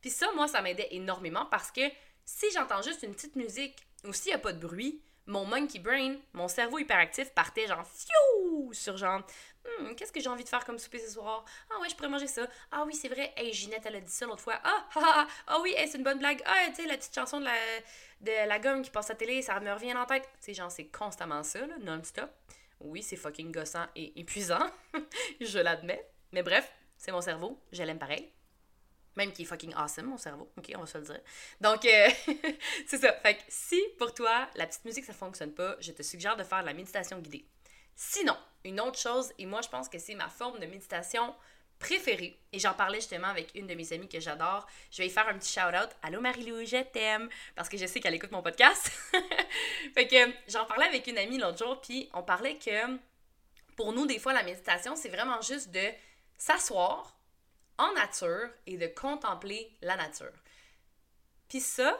Puis 0.00 0.10
ça, 0.10 0.30
moi, 0.36 0.46
ça 0.46 0.62
m'aidait 0.62 0.88
énormément 0.92 1.46
parce 1.46 1.72
que 1.72 1.82
si 2.24 2.46
j'entends 2.52 2.80
juste 2.80 3.02
une 3.02 3.12
petite 3.12 3.34
musique 3.34 3.84
ou 4.04 4.12
s'il 4.12 4.30
n'y 4.30 4.36
a 4.36 4.38
pas 4.38 4.52
de 4.52 4.64
bruit, 4.64 5.02
mon 5.30 5.46
monkey 5.46 5.78
brain, 5.78 6.16
mon 6.32 6.48
cerveau 6.48 6.78
hyperactif 6.78 7.30
partait 7.30 7.66
genre 7.66 7.86
fiou 7.86 8.72
sur 8.72 8.96
genre 8.96 9.22
hmm, 9.64 9.94
qu'est-ce 9.94 10.10
que 10.12 10.20
j'ai 10.20 10.28
envie 10.28 10.42
de 10.42 10.48
faire 10.48 10.64
comme 10.64 10.78
souper 10.78 10.98
ce 10.98 11.12
soir? 11.12 11.44
Ah 11.70 11.80
ouais, 11.80 11.88
je 11.88 11.94
pourrais 11.94 12.08
manger 12.08 12.26
ça. 12.26 12.46
Ah 12.72 12.82
oui, 12.84 12.94
c'est 12.94 13.08
vrai. 13.08 13.32
Hey, 13.36 13.52
Ginette 13.52 13.86
elle 13.86 13.96
a 13.96 14.00
dit 14.00 14.12
ça 14.12 14.26
l'autre 14.26 14.42
fois. 14.42 14.60
Ah 14.64 14.88
ah 14.96 15.00
ah, 15.04 15.26
ah 15.46 15.60
oui, 15.62 15.74
c'est 15.76 15.98
une 15.98 16.04
bonne 16.04 16.18
blague. 16.18 16.42
Ah, 16.44 16.66
tu 16.68 16.82
sais 16.82 16.86
la 16.86 16.96
petite 16.96 17.14
chanson 17.14 17.38
de 17.38 17.44
la 17.44 17.54
de 18.20 18.48
la 18.48 18.58
gomme 18.58 18.82
qui 18.82 18.90
passe 18.90 19.08
à 19.10 19.12
la 19.12 19.18
télé, 19.18 19.40
ça 19.40 19.58
me 19.60 19.72
revient 19.72 19.94
en 19.94 20.04
tête. 20.04 20.28
Tu 20.40 20.46
sais 20.46 20.54
genre 20.54 20.70
c'est 20.70 20.86
constamment 20.86 21.42
ça 21.44 21.64
là, 21.64 21.74
non-stop. 21.80 22.30
Oui, 22.80 23.02
c'est 23.02 23.16
fucking 23.16 23.52
gossant 23.52 23.86
et 23.94 24.12
épuisant. 24.20 24.66
je 25.40 25.58
l'admets. 25.60 26.04
Mais 26.32 26.42
bref, 26.42 26.72
c'est 26.98 27.12
mon 27.12 27.20
cerveau, 27.20 27.60
je 27.72 27.82
l'aime 27.82 27.98
pareil. 27.98 28.32
Même 29.16 29.32
qui 29.32 29.42
est 29.42 29.44
fucking 29.44 29.74
awesome, 29.74 30.06
mon 30.06 30.16
cerveau. 30.16 30.50
Ok, 30.56 30.70
on 30.76 30.80
va 30.80 30.86
se 30.86 30.98
le 30.98 31.04
dire. 31.04 31.20
Donc, 31.60 31.84
euh, 31.84 32.08
c'est 32.86 32.98
ça. 32.98 33.12
Fait 33.14 33.34
que 33.34 33.42
si 33.48 33.80
pour 33.98 34.14
toi, 34.14 34.48
la 34.54 34.66
petite 34.66 34.84
musique, 34.84 35.04
ça 35.04 35.12
fonctionne 35.12 35.52
pas, 35.52 35.76
je 35.80 35.92
te 35.92 36.02
suggère 36.02 36.36
de 36.36 36.44
faire 36.44 36.62
la 36.62 36.72
méditation 36.72 37.18
guidée. 37.18 37.44
Sinon, 37.96 38.36
une 38.64 38.80
autre 38.80 38.98
chose, 38.98 39.32
et 39.38 39.46
moi, 39.46 39.60
je 39.62 39.68
pense 39.68 39.88
que 39.88 39.98
c'est 39.98 40.14
ma 40.14 40.28
forme 40.28 40.58
de 40.58 40.66
méditation 40.66 41.34
préférée, 41.78 42.38
et 42.52 42.58
j'en 42.58 42.74
parlais 42.74 43.00
justement 43.00 43.28
avec 43.28 43.50
une 43.54 43.66
de 43.66 43.74
mes 43.74 43.92
amies 43.92 44.08
que 44.08 44.20
j'adore. 44.20 44.66
Je 44.90 44.98
vais 44.98 45.08
y 45.08 45.10
faire 45.10 45.26
un 45.28 45.38
petit 45.38 45.52
shout-out. 45.52 45.88
Allô 46.02 46.20
Marie-Lou, 46.20 46.64
je 46.64 46.82
t'aime, 46.82 47.28
parce 47.56 47.68
que 47.68 47.76
je 47.76 47.86
sais 47.86 48.00
qu'elle 48.00 48.14
écoute 48.14 48.32
mon 48.32 48.42
podcast. 48.42 48.90
fait 49.94 50.06
que 50.06 50.32
j'en 50.48 50.66
parlais 50.66 50.86
avec 50.86 51.06
une 51.06 51.18
amie 51.18 51.38
l'autre 51.38 51.58
jour, 51.58 51.80
puis 51.80 52.08
on 52.12 52.22
parlait 52.22 52.58
que 52.58 52.98
pour 53.76 53.92
nous, 53.92 54.06
des 54.06 54.18
fois, 54.18 54.34
la 54.34 54.42
méditation, 54.42 54.94
c'est 54.94 55.08
vraiment 55.08 55.40
juste 55.40 55.70
de 55.70 55.88
s'asseoir, 56.36 57.19
nature 57.94 58.50
et 58.66 58.76
de 58.76 58.86
contempler 58.86 59.76
la 59.82 59.96
nature. 59.96 60.32
Puis 61.48 61.60
ça, 61.60 61.98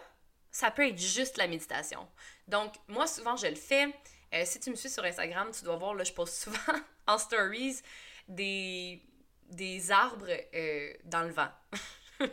ça 0.50 0.70
peut 0.70 0.86
être 0.88 0.98
juste 0.98 1.36
la 1.36 1.46
méditation. 1.46 2.08
Donc, 2.48 2.74
moi, 2.88 3.06
souvent, 3.06 3.36
je 3.36 3.46
le 3.46 3.56
fais. 3.56 3.92
Euh, 4.34 4.44
si 4.44 4.60
tu 4.60 4.70
me 4.70 4.76
suis 4.76 4.90
sur 4.90 5.04
Instagram, 5.04 5.50
tu 5.52 5.64
dois 5.64 5.76
voir, 5.76 5.94
là, 5.94 6.04
je 6.04 6.12
poste 6.12 6.34
souvent 6.42 6.80
en 7.06 7.18
stories 7.18 7.80
des, 8.28 9.02
des 9.48 9.90
arbres 9.90 10.30
euh, 10.54 10.92
dans 11.04 11.22
le 11.22 11.32
vent. 11.32 11.50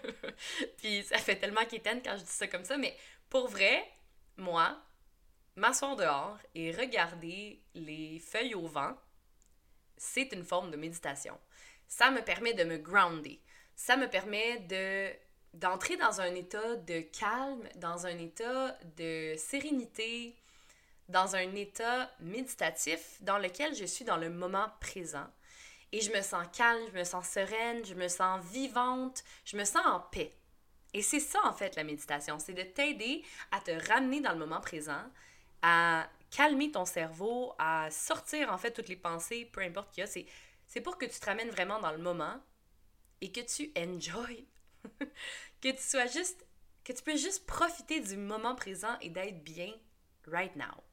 Puis 0.78 1.04
ça 1.04 1.18
fait 1.18 1.38
tellement 1.38 1.66
quétaine 1.66 2.02
quand 2.04 2.18
je 2.18 2.24
dis 2.24 2.32
ça 2.32 2.48
comme 2.48 2.66
ça, 2.66 2.78
mais 2.78 2.96
pour 3.30 3.48
vrai, 3.48 3.84
moi, 4.36 4.80
m'asseoir 5.56 5.96
dehors 5.96 6.38
et 6.54 6.72
regarder 6.72 7.62
les 7.74 8.20
feuilles 8.20 8.56
au 8.56 8.68
vent, 8.68 8.96
c'est 9.98 10.32
une 10.34 10.44
forme 10.44 10.70
de 10.70 10.78
méditation 10.78 11.40
ça 11.88 12.12
me 12.12 12.22
permet 12.22 12.54
de 12.54 12.64
me 12.64 12.78
grounder. 12.78 13.42
Ça 13.76 13.98
me 13.98 14.08
permet 14.08 14.60
de 14.60 15.12
d'entrer 15.54 15.98
dans 15.98 16.22
un 16.22 16.36
état 16.36 16.76
de 16.76 17.00
calme, 17.00 17.68
dans 17.78 18.06
un 18.06 18.18
état 18.20 18.78
de 18.96 19.34
sérénité, 19.38 20.36
dans 21.10 21.36
un 21.36 21.56
état 21.56 22.12
méditatif 22.20 23.18
dans 23.22 23.40
lequel 23.40 23.74
je 23.74 23.86
suis 23.86 24.06
dans 24.06 24.18
le 24.18 24.30
moment 24.30 24.68
présent. 24.80 25.26
Et 25.94 26.02
je 26.02 26.12
me 26.12 26.22
sens 26.22 26.46
calme, 26.56 26.84
je 26.92 27.00
me 27.00 27.04
sens 27.04 27.28
sereine, 27.28 27.84
je 27.86 27.96
me 27.96 28.08
sens 28.08 28.44
vivante, 28.46 29.24
je 29.46 29.58
me 29.58 29.64
sens 29.64 29.86
en 29.86 30.02
paix. 30.02 30.34
Et 30.94 31.02
c'est 31.02 31.20
ça 31.20 31.40
en 31.46 31.54
fait 31.54 31.76
la 31.76 31.84
méditation, 31.84 32.40
c'est 32.40 32.54
de 32.54 32.64
t'aider 32.64 33.24
à 33.52 33.60
te 33.60 33.72
ramener 33.90 34.20
dans 34.20 34.34
le 34.34 34.40
moment 34.40 34.62
présent, 34.62 35.04
à 35.62 36.08
calmer 36.30 36.72
ton 36.72 36.86
cerveau, 36.86 37.54
à 37.58 37.90
sortir 37.90 38.52
en 38.52 38.58
fait 38.58 38.72
toutes 38.72 38.90
les 38.90 38.98
pensées, 38.98 39.50
peu 39.52 39.62
importe 39.62 39.94
qu'il 39.94 40.04
y 40.04 40.08
a, 40.08 40.24
c'est 40.68 40.82
pour 40.82 40.98
que 40.98 41.06
tu 41.06 41.20
te 41.20 41.26
ramènes 41.26 41.50
vraiment 41.50 41.80
dans 41.80 41.92
le 41.92 41.98
moment 41.98 42.40
et 43.22 43.32
que 43.32 43.42
tu 43.42 43.72
enjoy. 43.78 44.48
que 45.62 45.72
tu 45.72 45.82
sois 45.82 46.06
juste. 46.08 46.46
que 46.84 46.94
tu 46.94 47.02
peux 47.04 47.18
juste 47.18 47.46
profiter 47.46 48.00
du 48.00 48.18
moment 48.18 48.56
présent 48.56 48.98
et 49.02 49.10
d'être 49.10 49.44
bien 49.44 49.74
right 50.28 50.56
now. 50.56 50.84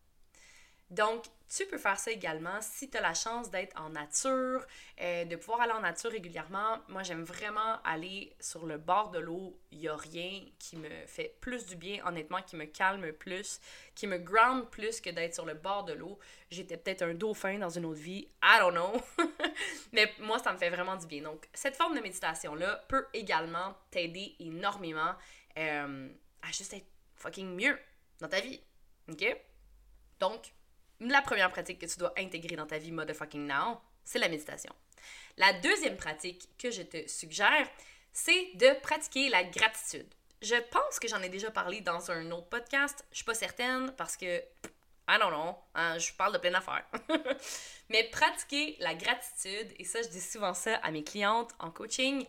Donc, 0.95 1.25
tu 1.49 1.67
peux 1.67 1.79
faire 1.79 1.99
ça 1.99 2.11
également 2.11 2.61
si 2.61 2.89
tu 2.89 2.97
as 2.97 3.01
la 3.01 3.15
chance 3.15 3.51
d'être 3.51 3.81
en 3.81 3.91
nature, 3.91 4.65
euh, 5.01 5.25
de 5.25 5.37
pouvoir 5.37 5.61
aller 5.61 5.73
en 5.73 5.81
nature 5.81 6.11
régulièrement. 6.11 6.79
Moi, 6.89 7.03
j'aime 7.03 7.23
vraiment 7.23 7.81
aller 7.85 8.35
sur 8.41 8.65
le 8.67 8.79
bord 8.79 9.11
de 9.11 9.19
l'eau. 9.19 9.59
Il 9.73 9.79
n'y 9.79 9.89
a 9.89 9.97
rien 9.97 10.45
qui 10.59 10.77
me 10.77 10.89
fait 11.07 11.37
plus 11.41 11.67
du 11.67 11.77
bien, 11.77 12.05
honnêtement, 12.07 12.43
qui 12.43 12.57
me 12.57 12.65
calme 12.65 13.13
plus, 13.13 13.61
qui 13.95 14.07
me 14.07 14.19
ground 14.19 14.69
plus 14.71 15.01
que 15.01 15.11
d'être 15.11 15.35
sur 15.35 15.47
le 15.47 15.55
bord 15.55 15.85
de 15.85 15.93
l'eau. 15.93 16.19
J'étais 16.51 16.77
peut-être 16.77 17.03
un 17.03 17.15
dauphin 17.15 17.59
dans 17.59 17.71
une 17.71 17.85
autre 17.85 18.01
vie, 18.01 18.29
I 18.43 18.59
don't 18.61 18.73
know. 18.73 19.01
Mais 19.93 20.13
moi, 20.21 20.39
ça 20.39 20.53
me 20.53 20.59
fait 20.59 20.71
vraiment 20.71 20.97
du 20.97 21.07
bien. 21.07 21.23
Donc, 21.23 21.49
cette 21.53 21.77
forme 21.77 21.97
de 21.97 22.01
méditation-là 22.01 22.85
peut 22.89 23.07
également 23.13 23.77
t'aider 23.91 24.37
énormément 24.39 25.15
euh, 25.59 26.09
à 26.43 26.53
juste 26.53 26.73
être 26.73 26.87
fucking 27.17 27.55
mieux 27.55 27.79
dans 28.21 28.29
ta 28.29 28.41
vie. 28.41 28.61
OK? 29.09 29.37
Donc, 30.21 30.53
la 31.01 31.23
première 31.23 31.51
pratique 31.51 31.81
que 31.81 31.87
tu 31.87 31.99
dois 31.99 32.13
intégrer 32.19 32.57
dans 32.57 32.67
ta 32.67 32.79
vie 32.79 32.93
motherfucking 32.93 33.47
now, 33.47 33.81
c'est 34.05 34.19
la 34.19 34.29
méditation. 34.29 34.73
La 35.37 35.53
deuxième 35.53 35.97
pratique 35.97 36.49
que 36.59 36.71
je 36.71 36.83
te 36.83 37.09
suggère, 37.09 37.69
c'est 38.13 38.53
de 38.55 38.81
pratiquer 38.81 39.29
la 39.29 39.45
gratitude. 39.45 40.13
Je 40.43 40.57
pense 40.71 40.99
que 41.01 41.09
j'en 41.09 41.23
ai 41.23 41.29
déjà 41.29 41.51
parlé 41.51 41.81
dans 41.81 42.11
un 42.11 42.31
autre 42.31 42.49
podcast. 42.49 43.05
Je 43.11 43.17
suis 43.17 43.25
pas 43.25 43.35
certaine 43.35 43.93
parce 43.97 44.17
que 44.17 44.43
I 45.09 45.19
don't 45.19 45.31
know, 45.31 45.57
hein, 45.75 45.99
je 45.99 46.13
parle 46.15 46.33
de 46.33 46.39
plein 46.39 46.53
d'affaires. 46.53 46.87
Mais 47.91 48.05
pratiquer 48.05 48.77
la 48.81 48.95
gratitude, 48.95 49.75
et 49.79 49.85
ça, 49.85 50.01
je 50.03 50.09
dis 50.09 50.21
souvent 50.21 50.55
ça 50.55 50.77
à 50.77 50.91
mes 50.91 51.05
clientes 51.05 51.53
en 51.59 51.71
coaching, 51.71 52.27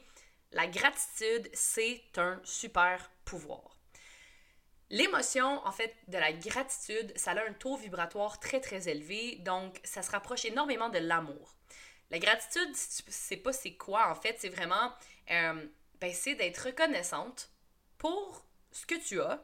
la 0.51 0.67
gratitude, 0.67 1.49
c'est 1.53 2.03
un 2.17 2.41
super 2.43 3.09
pouvoir. 3.23 3.74
L'émotion, 4.89 5.65
en 5.65 5.71
fait, 5.71 5.95
de 6.07 6.17
la 6.17 6.31
gratitude, 6.31 7.11
ça 7.15 7.31
a 7.31 7.47
un 7.47 7.53
taux 7.53 7.75
vibratoire 7.75 8.39
très, 8.39 8.59
très 8.61 8.87
élevé, 8.87 9.37
donc 9.37 9.79
ça 9.83 10.03
se 10.03 10.11
rapproche 10.11 10.45
énormément 10.45 10.89
de 10.89 10.99
l'amour. 10.99 11.55
La 12.11 12.19
gratitude, 12.19 12.75
si 12.75 13.03
tu 13.03 13.11
sais 13.11 13.37
pas 13.37 13.51
c'est 13.51 13.73
quoi, 13.73 14.09
en 14.09 14.15
fait, 14.15 14.35
c'est 14.39 14.49
vraiment, 14.49 14.93
euh, 15.31 15.65
ben, 15.99 16.13
c'est 16.13 16.35
d'être 16.35 16.67
reconnaissante 16.67 17.49
pour 17.97 18.45
ce 18.71 18.85
que 18.85 18.95
tu 18.95 19.19
as, 19.21 19.43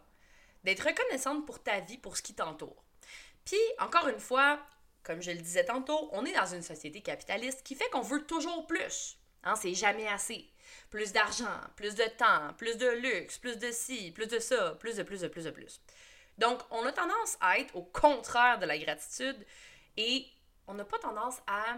d'être 0.64 0.86
reconnaissante 0.88 1.46
pour 1.48 1.64
ta 1.64 1.80
vie, 1.80 1.98
pour 1.98 2.18
ce 2.18 2.22
qui 2.22 2.36
t'entoure. 2.36 2.84
Puis, 3.44 3.58
encore 3.80 4.08
une 4.10 4.20
fois, 4.20 4.60
comme 5.04 5.22
je 5.22 5.32
le 5.32 5.40
disais 5.40 5.66
tantôt, 5.66 6.10
on 6.12 6.24
est 6.26 6.34
dans 6.34 6.54
une 6.54 6.62
société 6.62 7.02
capitaliste 7.02 7.64
qui 7.64 7.74
fait 7.74 7.90
qu'on 7.90 8.02
veut 8.02 8.24
toujours 8.26 8.68
plus. 8.68 9.18
Hein, 9.44 9.56
c'est 9.56 9.74
jamais 9.74 10.08
assez 10.08 10.48
plus 10.90 11.12
d'argent, 11.12 11.60
plus 11.76 11.96
de 11.96 12.06
temps, 12.18 12.54
plus 12.58 12.78
de 12.78 12.88
luxe, 12.88 13.38
plus 13.38 13.58
de 13.58 13.72
ci, 13.72 14.12
plus 14.12 14.28
de 14.28 14.40
ça, 14.40 14.76
plus 14.80 14.98
de 14.98 15.04
plus 15.04 15.22
de 15.22 15.28
plus 15.28 15.46
de 15.46 15.52
plus. 15.52 15.82
Donc, 16.38 16.62
on 16.72 16.86
a 16.86 16.92
tendance 16.92 17.38
à 17.40 17.60
être 17.60 17.76
au 17.76 17.84
contraire 17.84 18.60
de 18.60 18.66
la 18.66 18.78
gratitude 18.78 19.46
et 19.98 20.26
on 20.68 20.74
n'a 20.74 20.86
pas 20.86 21.00
tendance 21.00 21.38
à, 21.48 21.78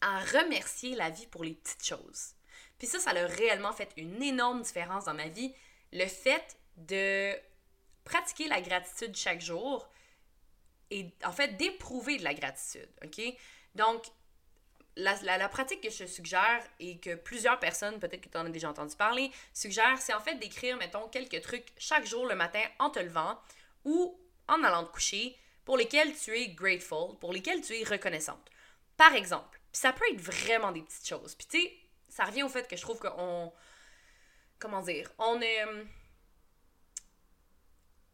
à 0.00 0.20
remercier 0.20 0.94
la 0.94 1.10
vie 1.10 1.26
pour 1.26 1.44
les 1.44 1.54
petites 1.54 1.84
choses. 1.84 2.34
Puis 2.78 2.86
ça, 2.86 2.98
ça 2.98 3.10
a 3.10 3.26
réellement 3.26 3.72
fait 3.72 3.90
une 3.96 4.22
énorme 4.22 4.62
différence 4.62 5.06
dans 5.06 5.14
ma 5.14 5.28
vie. 5.28 5.52
Le 5.92 6.06
fait 6.06 6.56
de 6.76 7.34
pratiquer 8.04 8.48
la 8.48 8.60
gratitude 8.60 9.16
chaque 9.16 9.40
jour 9.40 9.88
et 10.90 11.10
en 11.24 11.32
fait 11.32 11.56
d'éprouver 11.56 12.18
de 12.18 12.24
la 12.24 12.34
gratitude, 12.34 12.88
OK? 13.04 13.20
Donc, 13.74 14.04
la, 14.98 15.48
pratique 15.48 15.80
que 15.80 15.90
je 15.90 16.04
suggère 16.04 16.62
et 16.80 16.98
que 16.98 17.14
plusieurs 17.14 17.58
personnes, 17.58 17.98
peut-être 17.98 18.20
que 18.20 18.28
tu 18.28 18.36
en 18.36 18.46
as 18.46 18.50
déjà 18.50 18.70
entendu 18.70 18.96
parler, 18.96 19.30
suggèrent, 19.54 20.00
c'est 20.00 20.14
en 20.14 20.20
fait 20.20 20.34
d'écrire, 20.36 20.76
mettons, 20.76 21.08
quelques 21.08 21.40
trucs 21.42 21.66
chaque 21.76 22.06
jour 22.06 22.26
le 22.26 22.34
matin 22.34 22.62
en 22.78 22.90
te 22.90 22.98
levant 22.98 23.38
ou 23.84 24.18
en 24.48 24.62
allant 24.64 24.84
te 24.84 24.92
coucher 24.92 25.36
pour 25.64 25.76
lesquels 25.76 26.16
tu 26.16 26.36
es 26.36 26.48
grateful, 26.48 27.16
pour 27.20 27.32
lesquels 27.32 27.60
tu 27.60 27.76
es 27.76 27.84
reconnaissante. 27.84 28.50
Par 28.96 29.14
exemple, 29.14 29.60
ça 29.72 29.92
peut 29.92 30.04
être 30.10 30.20
vraiment 30.20 30.72
des 30.72 30.82
petites 30.82 31.06
choses. 31.06 31.34
Puis 31.34 31.46
tu 31.46 31.60
sais, 31.60 31.72
ça 32.08 32.24
revient 32.24 32.42
au 32.42 32.48
fait 32.48 32.66
que 32.66 32.76
je 32.76 32.82
trouve 32.82 32.98
qu'on. 32.98 33.52
Comment 34.58 34.82
dire 34.82 35.10
On 35.18 35.40
est. 35.40 35.64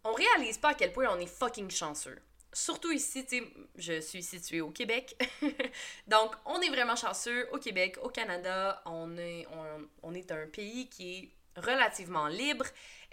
On 0.02 0.12
réalise 0.12 0.58
pas 0.58 0.70
à 0.70 0.74
quel 0.74 0.92
point 0.92 1.06
on 1.10 1.18
est 1.18 1.26
fucking 1.26 1.70
chanceux 1.70 2.20
surtout 2.54 2.92
ici, 2.92 3.26
tu 3.26 3.38
sais, 3.38 3.52
je 3.76 4.00
suis 4.00 4.22
située 4.22 4.60
au 4.60 4.70
Québec. 4.70 5.16
Donc, 6.06 6.34
on 6.46 6.60
est 6.60 6.70
vraiment 6.70 6.96
chanceux 6.96 7.48
au 7.52 7.58
Québec, 7.58 7.98
au 8.02 8.08
Canada. 8.08 8.82
On 8.86 9.16
est, 9.18 9.46
on, 10.02 10.14
est 10.14 10.32
un 10.32 10.46
pays 10.46 10.88
qui 10.88 11.18
est 11.18 11.60
relativement 11.60 12.28
libre. 12.28 12.64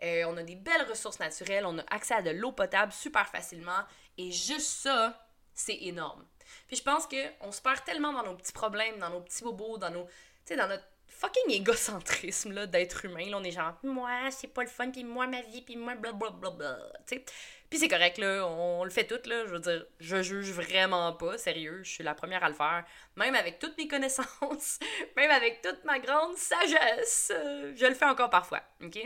Euh, 0.03 0.23
on 0.27 0.37
a 0.37 0.43
des 0.43 0.55
belles 0.55 0.87
ressources 0.89 1.19
naturelles. 1.19 1.65
On 1.65 1.77
a 1.77 1.83
accès 1.89 2.13
à 2.13 2.21
de 2.21 2.29
l'eau 2.29 2.51
potable 2.51 2.91
super 2.91 3.27
facilement. 3.27 3.83
Et 4.17 4.31
juste 4.31 4.67
ça, 4.67 5.27
c'est 5.53 5.77
énorme. 5.81 6.25
Puis 6.67 6.77
je 6.77 6.83
pense 6.83 7.07
qu'on 7.07 7.51
se 7.51 7.61
perd 7.61 7.83
tellement 7.83 8.13
dans 8.13 8.23
nos 8.23 8.35
petits 8.35 8.53
problèmes, 8.53 8.97
dans 8.99 9.09
nos 9.09 9.21
petits 9.21 9.43
bobos, 9.43 9.77
dans 9.77 9.89
nos. 9.89 10.07
Tu 10.45 10.55
dans 10.55 10.67
notre 10.67 10.85
fucking 11.07 11.51
égocentrisme 11.51 12.51
là, 12.51 12.65
d'être 12.65 13.05
humain. 13.05 13.29
Là, 13.29 13.37
on 13.37 13.43
est 13.43 13.51
genre, 13.51 13.77
moi, 13.83 14.31
c'est 14.31 14.47
pas 14.47 14.63
le 14.63 14.69
fun, 14.69 14.89
puis 14.89 15.03
moi, 15.03 15.27
ma 15.27 15.41
vie, 15.41 15.61
puis 15.61 15.75
moi, 15.75 15.95
blablabla. 15.95 16.79
Tu 17.07 17.15
sais. 17.15 17.25
Puis 17.71 17.79
c'est 17.79 17.87
correct, 17.87 18.17
là, 18.17 18.45
on, 18.45 18.83
le 18.83 18.89
fait 18.89 19.07
tout, 19.07 19.29
là. 19.29 19.45
Je 19.45 19.51
veux 19.51 19.59
dire, 19.59 19.85
je 20.01 20.21
juge 20.21 20.51
vraiment 20.51 21.13
pas, 21.13 21.37
sérieux. 21.37 21.79
Je 21.83 21.89
suis 21.89 22.03
la 22.03 22.13
première 22.13 22.43
à 22.43 22.49
le 22.49 22.53
faire. 22.53 22.83
Même 23.15 23.33
avec 23.33 23.59
toutes 23.59 23.77
mes 23.77 23.87
connaissances, 23.87 24.77
même 25.15 25.31
avec 25.31 25.61
toute 25.61 25.81
ma 25.85 25.97
grande 25.99 26.35
sagesse, 26.35 27.31
je 27.31 27.85
le 27.85 27.95
fais 27.95 28.05
encore 28.05 28.29
parfois, 28.29 28.61
OK? 28.83 28.99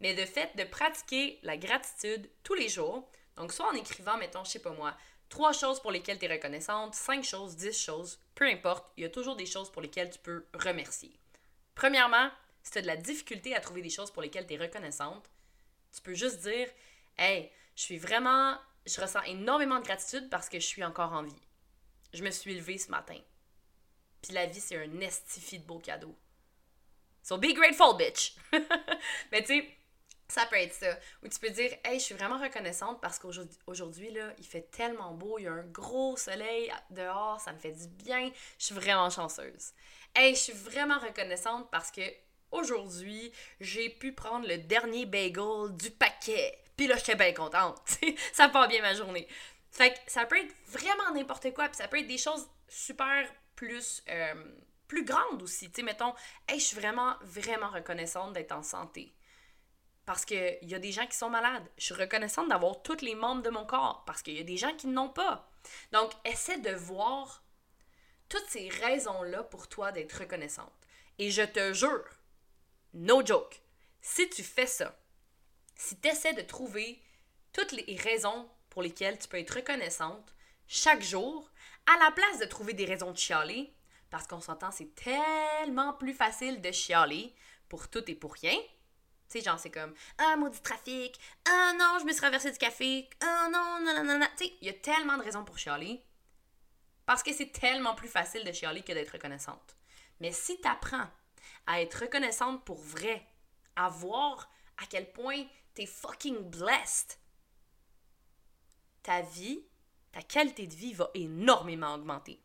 Mais 0.00 0.12
de 0.12 0.26
fait 0.26 0.54
de 0.56 0.64
pratiquer 0.64 1.38
la 1.42 1.56
gratitude 1.56 2.28
tous 2.42 2.52
les 2.52 2.68
jours, 2.68 3.08
donc 3.36 3.50
soit 3.50 3.66
en 3.66 3.74
écrivant, 3.74 4.18
mettons, 4.18 4.44
je 4.44 4.50
sais 4.50 4.58
pas 4.58 4.72
moi, 4.72 4.94
trois 5.30 5.54
choses 5.54 5.80
pour 5.80 5.90
lesquelles 5.90 6.18
tu 6.18 6.26
es 6.26 6.32
reconnaissante, 6.32 6.94
cinq 6.94 7.24
choses, 7.24 7.56
dix 7.56 7.82
choses, 7.82 8.20
peu 8.34 8.44
importe, 8.44 8.92
il 8.98 9.04
y 9.04 9.06
a 9.06 9.08
toujours 9.08 9.36
des 9.36 9.46
choses 9.46 9.72
pour 9.72 9.80
lesquelles 9.80 10.10
tu 10.10 10.18
peux 10.18 10.44
remercier. 10.52 11.18
Premièrement, 11.74 12.28
si 12.62 12.72
tu 12.72 12.78
as 12.78 12.82
de 12.82 12.86
la 12.88 12.96
difficulté 12.96 13.56
à 13.56 13.60
trouver 13.60 13.80
des 13.80 13.88
choses 13.88 14.10
pour 14.10 14.20
lesquelles 14.20 14.46
tu 14.46 14.52
es 14.52 14.58
reconnaissante, 14.58 15.30
tu 15.94 16.02
peux 16.02 16.12
juste 16.12 16.40
dire 16.40 16.68
Hey, 17.16 17.50
je 17.76 17.82
suis 17.82 17.98
vraiment. 17.98 18.56
Je 18.84 19.00
ressens 19.00 19.22
énormément 19.22 19.78
de 19.78 19.84
gratitude 19.84 20.28
parce 20.28 20.48
que 20.48 20.58
je 20.58 20.66
suis 20.66 20.82
encore 20.82 21.12
en 21.12 21.22
vie. 21.22 21.42
Je 22.12 22.22
me 22.24 22.30
suis 22.30 22.54
levée 22.54 22.78
ce 22.78 22.90
matin. 22.90 23.18
Puis 24.22 24.32
la 24.32 24.46
vie, 24.46 24.60
c'est 24.60 24.76
un 24.76 25.00
estifi 25.00 25.58
de 25.58 25.64
beau 25.64 25.78
cadeau. 25.78 26.16
So 27.22 27.38
be 27.38 27.54
grateful, 27.54 27.96
bitch! 27.96 28.34
Mais 29.32 29.42
tu 29.42 29.60
sais, 29.60 29.76
ça 30.32 30.46
peut 30.46 30.56
être 30.56 30.74
ça. 30.74 30.98
Ou 31.22 31.28
tu 31.28 31.38
peux 31.38 31.50
dire, 31.50 31.70
hey, 31.84 31.98
je 31.98 32.04
suis 32.04 32.14
vraiment 32.14 32.38
reconnaissante 32.38 33.00
parce 33.00 33.18
qu'aujourd'hui, 33.18 34.10
là, 34.10 34.32
il 34.38 34.46
fait 34.46 34.70
tellement 34.70 35.12
beau, 35.12 35.38
il 35.38 35.44
y 35.44 35.46
a 35.46 35.52
un 35.52 35.64
gros 35.64 36.16
soleil 36.16 36.72
dehors, 36.90 37.40
ça 37.40 37.52
me 37.52 37.58
fait 37.58 37.72
du 37.72 37.86
bien, 37.86 38.30
je 38.58 38.64
suis 38.64 38.74
vraiment 38.74 39.10
chanceuse. 39.10 39.72
Hey, 40.14 40.34
je 40.34 40.40
suis 40.40 40.52
vraiment 40.52 40.98
reconnaissante 40.98 41.70
parce 41.70 41.90
que 41.90 42.02
aujourd'hui, 42.50 43.30
j'ai 43.60 43.90
pu 43.90 44.12
prendre 44.12 44.46
le 44.48 44.58
dernier 44.58 45.06
bagel 45.06 45.76
du 45.76 45.90
paquet. 45.90 46.61
Puis 46.76 46.86
là, 46.86 46.96
j'étais 46.96 47.14
bien 47.14 47.32
contente. 47.32 47.80
ça 48.32 48.48
part 48.48 48.68
bien 48.68 48.82
ma 48.82 48.94
journée. 48.94 49.28
Fait 49.70 49.92
que 49.92 49.98
ça 50.06 50.26
peut 50.26 50.38
être 50.38 50.54
vraiment 50.68 51.10
n'importe 51.14 51.52
quoi, 51.54 51.68
puis 51.68 51.76
ça 51.76 51.88
peut 51.88 51.98
être 51.98 52.06
des 52.06 52.18
choses 52.18 52.46
super 52.68 53.26
plus, 53.54 54.02
euh, 54.08 54.34
plus 54.88 55.04
grandes 55.04 55.42
aussi. 55.42 55.70
Tu 55.70 55.76
sais, 55.76 55.82
mettons, 55.82 56.14
hey, 56.48 56.58
je 56.60 56.66
suis 56.66 56.76
vraiment, 56.76 57.16
vraiment 57.22 57.70
reconnaissante 57.70 58.32
d'être 58.34 58.52
en 58.52 58.62
santé. 58.62 59.14
Parce 60.04 60.24
qu'il 60.24 60.58
y 60.62 60.74
a 60.74 60.78
des 60.78 60.92
gens 60.92 61.06
qui 61.06 61.16
sont 61.16 61.30
malades. 61.30 61.66
Je 61.78 61.84
suis 61.84 61.94
reconnaissante 61.94 62.48
d'avoir 62.48 62.82
tous 62.82 63.02
les 63.02 63.14
membres 63.14 63.42
de 63.42 63.50
mon 63.50 63.64
corps. 63.64 64.02
Parce 64.04 64.20
qu'il 64.22 64.36
y 64.36 64.40
a 64.40 64.44
des 64.44 64.56
gens 64.56 64.74
qui 64.74 64.88
n'ont 64.88 65.08
pas. 65.08 65.48
Donc, 65.92 66.12
essaie 66.24 66.58
de 66.58 66.72
voir 66.72 67.42
toutes 68.28 68.48
ces 68.48 68.68
raisons-là 68.68 69.44
pour 69.44 69.68
toi 69.68 69.92
d'être 69.92 70.20
reconnaissante. 70.20 70.72
Et 71.18 71.30
je 71.30 71.42
te 71.42 71.72
jure, 71.72 72.08
no 72.94 73.24
joke, 73.24 73.62
si 74.00 74.28
tu 74.28 74.42
fais 74.42 74.66
ça, 74.66 74.98
si 75.82 75.98
tu 75.98 76.08
essaies 76.08 76.32
de 76.34 76.42
trouver 76.42 77.02
toutes 77.52 77.72
les 77.72 77.96
raisons 77.96 78.48
pour 78.70 78.82
lesquelles 78.82 79.18
tu 79.18 79.28
peux 79.28 79.38
être 79.38 79.56
reconnaissante 79.56 80.32
chaque 80.68 81.02
jour, 81.02 81.50
à 81.86 81.98
la 81.98 82.12
place 82.12 82.38
de 82.38 82.44
trouver 82.44 82.72
des 82.72 82.84
raisons 82.84 83.10
de 83.10 83.18
chialer, 83.18 83.74
parce 84.08 84.28
qu'on 84.28 84.40
s'entend, 84.40 84.70
c'est 84.70 84.94
tellement 84.94 85.92
plus 85.94 86.14
facile 86.14 86.60
de 86.60 86.70
chialer 86.70 87.34
pour 87.68 87.88
tout 87.88 88.08
et 88.08 88.14
pour 88.14 88.34
rien. 88.34 88.56
Tu 89.28 89.38
sais, 89.38 89.40
genre, 89.40 89.58
c'est 89.58 89.70
comme 89.70 89.92
Ah, 90.18 90.36
maudit 90.36 90.62
trafic. 90.62 91.18
Ah 91.46 91.72
non, 91.76 91.98
je 91.98 92.04
me 92.04 92.12
suis 92.12 92.20
traversé 92.20 92.52
du 92.52 92.58
café. 92.58 93.08
Ah 93.20 93.48
non, 93.50 93.80
non, 93.84 93.94
non, 93.94 94.04
non, 94.04 94.18
non. 94.18 94.26
Tu 94.36 94.44
sais, 94.44 94.52
il 94.60 94.66
y 94.68 94.70
a 94.70 94.74
tellement 94.74 95.18
de 95.18 95.22
raisons 95.22 95.44
pour 95.44 95.58
chialer. 95.58 96.00
Parce 97.06 97.22
que 97.22 97.32
c'est 97.32 97.50
tellement 97.50 97.94
plus 97.94 98.08
facile 98.08 98.44
de 98.44 98.52
chialer 98.52 98.82
que 98.82 98.92
d'être 98.92 99.14
reconnaissante. 99.14 99.76
Mais 100.20 100.30
si 100.32 100.60
tu 100.60 100.68
apprends 100.68 101.10
à 101.66 101.80
être 101.80 102.02
reconnaissante 102.02 102.64
pour 102.64 102.80
vrai, 102.80 103.26
à 103.74 103.88
voir 103.88 104.48
à 104.80 104.86
quel 104.86 105.10
point 105.12 105.44
t'es 105.74 105.86
fucking 105.86 106.50
blessed, 106.50 107.18
ta 109.02 109.22
vie, 109.22 109.64
ta 110.12 110.22
qualité 110.22 110.66
de 110.66 110.74
vie 110.74 110.94
va 110.94 111.10
énormément 111.14 111.94
augmenter. 111.94 112.40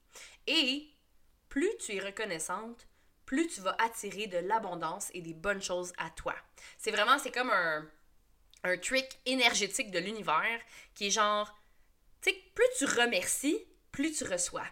Et 0.48 0.90
plus 1.50 1.70
tu 1.80 1.96
es 1.96 2.00
reconnaissante, 2.00 2.88
plus 3.26 3.48
tu 3.48 3.62
vas 3.62 3.76
attirer 3.80 4.28
de 4.28 4.38
l'abondance 4.38 5.10
et 5.14 5.22
des 5.22 5.34
bonnes 5.34 5.62
choses 5.62 5.94
à 5.98 6.10
toi. 6.10 6.36
C'est 6.78 6.92
vraiment, 6.92 7.20
c'est 7.20 7.32
comme 7.32 7.50
un, 7.52 7.88
un 8.64 8.78
trick 8.78 9.20
énergétique 9.26 9.92
de 9.92 10.00
l'univers 10.00 10.60
qui 10.96 11.08
est 11.08 11.12
genre, 11.12 11.54
Tu 12.22 12.32
plus 12.56 12.66
tu 12.78 12.86
remercies, 12.86 13.66
plus 13.92 14.12
tu 14.14 14.24
reçois. 14.24 14.66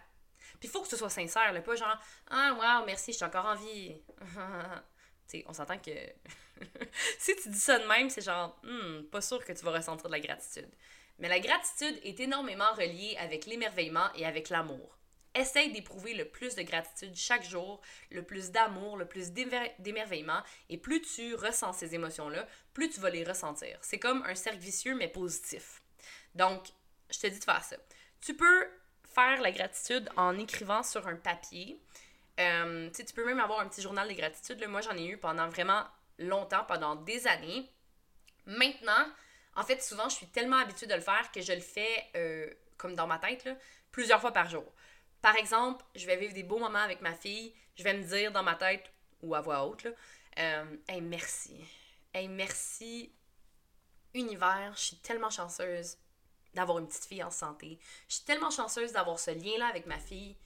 Puis 0.58 0.68
il 0.68 0.70
faut 0.70 0.80
que 0.80 0.88
ce 0.88 0.96
soit 0.96 1.10
sincère, 1.10 1.52
là, 1.52 1.60
pas 1.60 1.76
genre 1.76 1.98
Ah, 2.28 2.54
wow, 2.54 2.86
merci, 2.86 3.12
je 3.12 3.16
suis 3.16 3.24
encore 3.24 3.46
en 3.46 3.54
vie. 3.54 4.00
tu 5.28 5.38
sais, 5.38 5.44
on 5.48 5.52
s'entend 5.52 5.78
que 5.78 5.90
si 7.18 7.36
tu 7.36 7.48
dis 7.48 7.58
ça 7.58 7.78
de 7.78 7.86
même, 7.86 8.10
c'est 8.10 8.22
genre 8.22 8.58
hmm, 8.62 9.04
pas 9.10 9.20
sûr 9.20 9.44
que 9.44 9.52
tu 9.52 9.64
vas 9.64 9.72
ressentir 9.72 10.06
de 10.08 10.12
la 10.12 10.20
gratitude. 10.20 10.70
Mais 11.18 11.28
la 11.28 11.40
gratitude 11.40 11.98
est 12.02 12.20
énormément 12.20 12.72
reliée 12.74 13.16
avec 13.18 13.46
l'émerveillement 13.46 14.12
et 14.14 14.26
avec 14.26 14.50
l'amour. 14.50 14.98
Essaye 15.34 15.72
d'éprouver 15.72 16.14
le 16.14 16.26
plus 16.26 16.54
de 16.54 16.62
gratitude 16.62 17.14
chaque 17.14 17.44
jour, 17.44 17.80
le 18.10 18.22
plus 18.22 18.50
d'amour, 18.50 18.96
le 18.96 19.06
plus 19.06 19.32
d'émerveillement, 19.32 20.40
et 20.70 20.78
plus 20.78 21.02
tu 21.02 21.34
ressens 21.34 21.74
ces 21.74 21.94
émotions-là, 21.94 22.46
plus 22.72 22.88
tu 22.88 23.00
vas 23.00 23.10
les 23.10 23.24
ressentir. 23.24 23.78
C'est 23.82 23.98
comme 23.98 24.22
un 24.26 24.34
cercle 24.34 24.58
vicieux, 24.58 24.94
mais 24.94 25.08
positif. 25.08 25.82
Donc, 26.34 26.68
je 27.10 27.18
te 27.18 27.26
dis 27.26 27.38
de 27.38 27.44
faire 27.44 27.62
ça. 27.62 27.76
Tu 28.20 28.34
peux 28.34 28.68
faire 29.14 29.40
la 29.40 29.50
gratitude 29.50 30.08
en 30.16 30.38
écrivant 30.38 30.82
sur 30.82 31.06
un 31.06 31.16
papier. 31.16 31.80
Euh, 32.38 32.90
tu 32.90 33.04
peux 33.14 33.24
même 33.24 33.40
avoir 33.40 33.60
un 33.60 33.68
petit 33.68 33.82
journal 33.82 34.08
de 34.08 34.14
gratitude. 34.14 34.64
Moi, 34.68 34.80
j'en 34.80 34.96
ai 34.96 35.06
eu 35.06 35.16
pendant 35.16 35.48
vraiment 35.48 35.84
longtemps, 36.18 36.64
pendant 36.64 36.96
des 36.96 37.26
années. 37.26 37.70
Maintenant, 38.46 39.06
en 39.54 39.64
fait, 39.64 39.82
souvent, 39.82 40.08
je 40.08 40.16
suis 40.16 40.26
tellement 40.26 40.58
habituée 40.58 40.86
de 40.86 40.94
le 40.94 41.00
faire 41.00 41.30
que 41.32 41.40
je 41.40 41.52
le 41.52 41.60
fais 41.60 42.04
euh, 42.14 42.50
comme 42.76 42.94
dans 42.94 43.06
ma 43.06 43.18
tête, 43.18 43.48
plusieurs 43.90 44.20
fois 44.20 44.32
par 44.32 44.48
jour. 44.48 44.64
Par 45.22 45.36
exemple, 45.36 45.84
je 45.94 46.06
vais 46.06 46.16
vivre 46.16 46.34
des 46.34 46.42
beaux 46.42 46.58
moments 46.58 46.78
avec 46.78 47.00
ma 47.00 47.14
fille, 47.14 47.54
je 47.74 47.82
vais 47.82 47.94
me 47.94 48.04
dire 48.04 48.32
dans 48.32 48.42
ma 48.42 48.54
tête 48.54 48.92
ou 49.22 49.34
à 49.34 49.40
voix 49.40 49.64
haute, 49.64 49.84
là, 49.84 49.90
euh, 50.38 50.76
hey, 50.88 51.00
merci. 51.00 51.58
Hey, 52.12 52.28
merci, 52.28 53.12
univers, 54.14 54.72
je 54.76 54.80
suis 54.80 54.96
tellement 54.96 55.30
chanceuse 55.30 55.96
d'avoir 56.54 56.78
une 56.78 56.86
petite 56.86 57.04
fille 57.04 57.22
en 57.22 57.30
santé. 57.30 57.78
Je 58.08 58.16
suis 58.16 58.24
tellement 58.24 58.50
chanceuse 58.50 58.92
d'avoir 58.92 59.18
ce 59.18 59.30
lien-là 59.30 59.66
avec 59.66 59.86
ma 59.86 59.98
fille. 59.98 60.36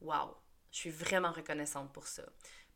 Waouh, 0.00 0.34
je 0.72 0.78
suis 0.78 0.90
vraiment 0.90 1.32
reconnaissante 1.32 1.92
pour 1.92 2.06
ça. 2.06 2.22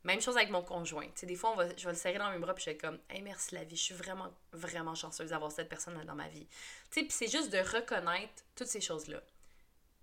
Même 0.03 0.21
chose 0.21 0.35
avec 0.35 0.49
mon 0.49 0.61
conjoint. 0.61 1.07
Des 1.21 1.35
fois, 1.35 1.55
je 1.77 1.85
vais 1.85 1.93
le 1.93 1.97
serrer 1.97 2.17
dans 2.17 2.29
mes 2.29 2.39
bras 2.39 2.53
puis 2.53 2.65
je 2.65 2.71
vais 2.71 2.77
comme, 2.77 2.99
hey, 3.09 3.21
merci 3.21 3.55
la 3.55 3.63
vie, 3.63 3.77
je 3.77 3.83
suis 3.83 3.95
vraiment, 3.95 4.33
vraiment 4.51 4.95
chanceuse 4.95 5.29
d'avoir 5.29 5.51
cette 5.51 5.69
personne 5.69 6.01
dans 6.05 6.15
ma 6.15 6.27
vie. 6.27 6.45
C'est 6.91 7.31
juste 7.31 7.51
de 7.51 7.59
reconnaître 7.59 8.43
toutes 8.55 8.67
ces 8.67 8.81
choses-là. 8.81 9.21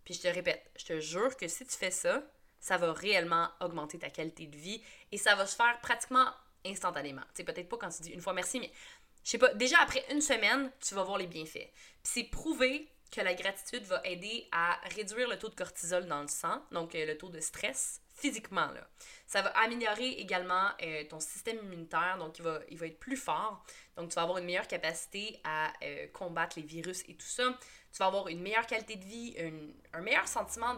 Puis 0.04 0.14
je 0.14 0.22
te 0.22 0.28
répète, 0.28 0.70
je 0.76 0.86
te 0.86 1.00
jure 1.00 1.36
que 1.36 1.48
si 1.48 1.66
tu 1.66 1.76
fais 1.76 1.90
ça, 1.90 2.22
ça 2.60 2.78
va 2.78 2.92
réellement 2.92 3.48
augmenter 3.60 3.98
ta 3.98 4.08
qualité 4.08 4.46
de 4.46 4.56
vie 4.56 4.82
et 5.12 5.18
ça 5.18 5.34
va 5.34 5.46
se 5.46 5.54
faire 5.54 5.78
pratiquement 5.80 6.30
instantanément. 6.64 7.22
Tu 7.34 7.38
sais, 7.38 7.44
peut-être 7.44 7.68
pas 7.68 7.76
quand 7.76 7.90
tu 7.90 8.02
dis 8.02 8.10
une 8.10 8.20
fois 8.22 8.32
merci, 8.32 8.58
mais 8.58 8.72
je 9.22 9.30
sais 9.30 9.38
pas, 9.38 9.52
déjà 9.54 9.78
après 9.80 10.04
une 10.10 10.22
semaine, 10.22 10.70
tu 10.80 10.94
vas 10.94 11.04
voir 11.04 11.18
les 11.18 11.26
bienfaits. 11.26 11.52
Puis 11.52 12.02
c'est 12.02 12.24
prouvé 12.24 12.88
que 13.10 13.20
la 13.20 13.34
gratitude 13.34 13.84
va 13.84 14.00
aider 14.04 14.48
à 14.52 14.78
réduire 14.94 15.28
le 15.28 15.38
taux 15.38 15.48
de 15.48 15.54
cortisol 15.54 16.06
dans 16.06 16.22
le 16.22 16.28
sang, 16.28 16.62
donc 16.70 16.94
euh, 16.94 17.06
le 17.06 17.18
taux 17.18 17.28
de 17.28 17.40
stress 17.40 18.00
physiquement. 18.14 18.70
Là. 18.70 18.86
Ça 19.26 19.42
va 19.42 19.50
améliorer 19.58 20.10
également 20.10 20.68
euh, 20.82 21.04
ton 21.08 21.20
système 21.20 21.58
immunitaire, 21.58 22.18
donc 22.18 22.38
il 22.38 22.44
va, 22.44 22.60
il 22.68 22.78
va 22.78 22.86
être 22.86 23.00
plus 23.00 23.16
fort. 23.16 23.64
Donc 23.96 24.10
tu 24.10 24.14
vas 24.14 24.22
avoir 24.22 24.38
une 24.38 24.44
meilleure 24.44 24.68
capacité 24.68 25.40
à 25.44 25.72
euh, 25.82 26.06
combattre 26.12 26.58
les 26.58 26.64
virus 26.64 27.02
et 27.08 27.14
tout 27.14 27.26
ça. 27.26 27.58
Tu 27.92 27.98
vas 27.98 28.06
avoir 28.06 28.28
une 28.28 28.40
meilleure 28.40 28.66
qualité 28.66 28.96
de 28.96 29.04
vie, 29.04 29.34
un 29.92 30.00
meilleur 30.00 30.28
sentiment 30.28 30.76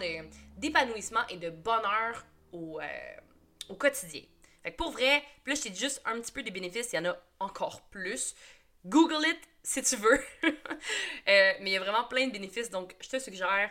d'épanouissement 0.57 1.27
et 1.29 1.37
de 1.37 1.51
bonheur 1.51 2.25
au, 2.53 2.81
au 3.69 3.75
quotidien. 3.75 4.23
Fait 4.63 4.73
que 4.73 4.77
pour 4.77 4.93
vrai, 4.93 5.23
puis 5.45 5.53
là, 5.53 5.61
je 5.61 5.69
t'ai 5.69 5.75
juste 5.75 6.01
un 6.07 6.19
petit 6.21 6.33
peu 6.33 6.43
des 6.43 6.51
bénéfices, 6.51 6.91
il 6.95 6.97
y 6.97 6.99
en 7.01 7.11
a 7.11 7.19
encore 7.39 7.83
plus. 7.91 8.35
Google 8.87 9.27
it 9.27 9.39
si 9.63 9.83
tu 9.83 9.97
veux. 9.97 10.21
mais 11.27 11.61
il 11.61 11.69
y 11.69 11.77
a 11.77 11.81
vraiment 11.81 12.05
plein 12.05 12.27
de 12.27 12.33
bénéfices, 12.33 12.71
donc 12.71 12.95
je 13.01 13.09
te 13.09 13.19
suggère 13.19 13.71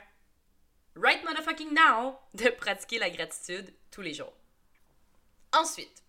right 0.96 1.24
motherfucking 1.24 1.74
now, 1.74 2.20
de 2.34 2.50
pratiquer 2.50 3.00
la 3.00 3.10
gratitude 3.10 3.74
tous 3.92 4.02
les 4.02 4.14
jours. 4.14 4.34
Ensuite, 5.54 6.04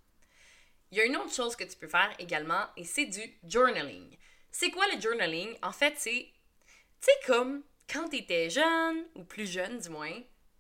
il 0.91 0.99
y 0.99 1.01
a 1.01 1.05
une 1.05 1.17
autre 1.17 1.33
chose 1.33 1.57
que 1.57 1.65
tu 1.65 1.77
peux 1.77 1.89
faire 1.89 2.15
également 2.19 2.67
et 2.77 2.85
c'est 2.85 3.07
du 3.07 3.21
journaling. 3.45 4.17
C'est 4.51 4.71
quoi 4.71 4.87
le 4.95 5.01
journaling? 5.01 5.57
En 5.63 5.73
fait, 5.73 5.95
c'est, 5.97 6.29
tu 7.01 7.07
sais, 7.07 7.13
comme 7.27 7.63
quand 7.93 8.09
tu 8.09 8.17
étais 8.17 8.51
jeune 8.51 9.05
ou 9.15 9.25
plus 9.25 9.51
jeune 9.51 9.79
du 9.79 9.89
moins. 9.89 10.15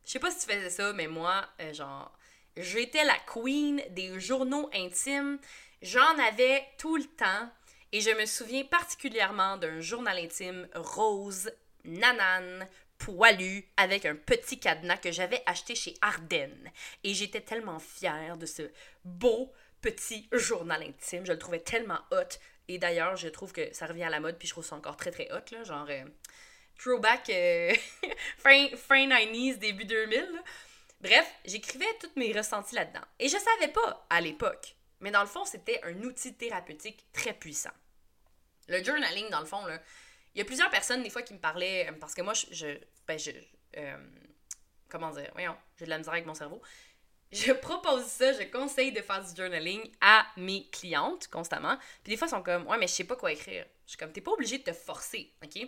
Je 0.04 0.10
sais 0.10 0.18
pas 0.18 0.30
si 0.30 0.46
tu 0.46 0.52
faisais 0.52 0.70
ça, 0.70 0.92
mais 0.92 1.06
moi, 1.06 1.46
euh, 1.60 1.72
genre, 1.72 2.12
j'étais 2.56 3.04
la 3.04 3.18
queen 3.32 3.82
des 3.90 4.18
journaux 4.18 4.68
intimes. 4.74 5.38
J'en 5.80 6.18
avais 6.18 6.66
tout 6.78 6.96
le 6.96 7.04
temps. 7.04 7.50
Et 7.92 8.00
je 8.00 8.10
me 8.10 8.24
souviens 8.24 8.64
particulièrement 8.64 9.58
d'un 9.58 9.80
journal 9.80 10.16
intime 10.16 10.66
rose, 10.74 11.52
nanane, 11.84 12.66
poilu 12.96 13.66
avec 13.76 14.06
un 14.06 14.14
petit 14.14 14.58
cadenas 14.58 14.96
que 14.96 15.12
j'avais 15.12 15.42
acheté 15.44 15.74
chez 15.74 15.94
Ardennes. 16.00 16.70
Et 17.04 17.12
j'étais 17.12 17.42
tellement 17.42 17.78
fière 17.78 18.38
de 18.38 18.46
ce 18.46 18.70
beau 19.04 19.52
petit 19.82 20.26
journal 20.32 20.82
intime. 20.82 21.26
Je 21.26 21.32
le 21.32 21.38
trouvais 21.38 21.60
tellement 21.60 21.98
hot. 22.12 22.38
Et 22.68 22.78
d'ailleurs, 22.78 23.16
je 23.16 23.28
trouve 23.28 23.52
que 23.52 23.72
ça 23.74 23.86
revient 23.86 24.04
à 24.04 24.10
la 24.10 24.20
mode, 24.20 24.38
puis 24.38 24.48
je 24.48 24.54
trouve 24.54 24.64
ça 24.64 24.76
encore 24.76 24.96
très 24.96 25.10
très 25.10 25.30
hot, 25.32 25.44
là, 25.50 25.64
genre 25.64 25.86
euh, 25.90 26.04
throwback 26.78 27.28
euh, 27.28 27.74
fin, 28.38 28.68
fin 28.76 29.08
90s, 29.08 29.58
début 29.58 29.84
2000. 29.84 30.42
Bref, 31.00 31.30
j'écrivais 31.44 31.92
tous 32.00 32.12
mes 32.16 32.32
ressentis 32.32 32.76
là-dedans. 32.76 33.04
Et 33.18 33.28
je 33.28 33.36
savais 33.36 33.72
pas 33.72 34.06
à 34.08 34.20
l'époque, 34.20 34.76
mais 35.00 35.10
dans 35.10 35.20
le 35.20 35.26
fond, 35.26 35.44
c'était 35.44 35.80
un 35.82 36.00
outil 36.04 36.34
thérapeutique 36.34 37.04
très 37.12 37.34
puissant. 37.34 37.72
Le 38.68 38.82
journaling, 38.82 39.28
dans 39.30 39.40
le 39.40 39.46
fond, 39.46 39.64
là, 39.66 39.80
il 40.34 40.38
y 40.38 40.40
a 40.40 40.44
plusieurs 40.44 40.70
personnes, 40.70 41.02
des 41.02 41.10
fois, 41.10 41.22
qui 41.22 41.34
me 41.34 41.38
parlaient, 41.38 41.88
euh, 41.88 41.92
parce 42.00 42.14
que 42.14 42.22
moi, 42.22 42.32
je, 42.34 42.78
ben, 43.06 43.18
je, 43.18 43.30
euh, 43.76 43.96
comment 44.88 45.10
dire, 45.10 45.30
voyons, 45.32 45.56
j'ai 45.78 45.84
de 45.84 45.90
la 45.90 45.98
misère 45.98 46.12
avec 46.12 46.26
mon 46.26 46.34
cerveau. 46.34 46.62
Je 47.30 47.52
propose 47.60 48.04
ça, 48.04 48.32
je 48.32 48.44
conseille 48.44 48.92
de 48.92 49.00
faire 49.02 49.22
du 49.22 49.34
journaling 49.34 49.82
à 50.00 50.26
mes 50.36 50.68
clientes 50.70 51.28
constamment. 51.28 51.76
Puis 52.02 52.12
des 52.12 52.16
fois, 52.16 52.26
elles 52.26 52.36
sont 52.36 52.42
comme, 52.42 52.66
ouais, 52.66 52.78
mais 52.78 52.86
je 52.86 52.92
sais 52.92 53.04
pas 53.04 53.16
quoi 53.16 53.32
écrire. 53.32 53.66
Je 53.86 53.90
suis 53.90 53.98
comme, 53.98 54.12
t'es 54.12 54.20
pas 54.20 54.32
obligé 54.32 54.58
de 54.58 54.64
te 54.64 54.72
forcer, 54.72 55.32
OK? 55.42 55.66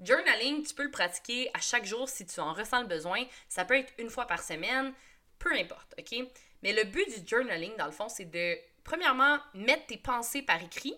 Journaling, 0.00 0.64
tu 0.64 0.74
peux 0.74 0.84
le 0.84 0.90
pratiquer 0.90 1.50
à 1.54 1.60
chaque 1.60 1.84
jour 1.84 2.08
si 2.08 2.26
tu 2.26 2.40
en 2.40 2.54
ressens 2.54 2.82
le 2.82 2.88
besoin. 2.88 3.24
Ça 3.48 3.64
peut 3.64 3.76
être 3.76 3.92
une 3.98 4.10
fois 4.10 4.26
par 4.26 4.42
semaine, 4.42 4.92
peu 5.38 5.52
importe, 5.52 5.94
OK? 5.98 6.26
Mais 6.62 6.72
le 6.72 6.84
but 6.84 7.06
du 7.20 7.28
journaling, 7.28 7.76
dans 7.76 7.86
le 7.86 7.92
fond, 7.92 8.08
c'est 8.08 8.24
de, 8.24 8.56
premièrement, 8.82 9.38
mettre 9.54 9.86
tes 9.86 9.96
pensées 9.96 10.42
par 10.42 10.62
écrit. 10.62 10.94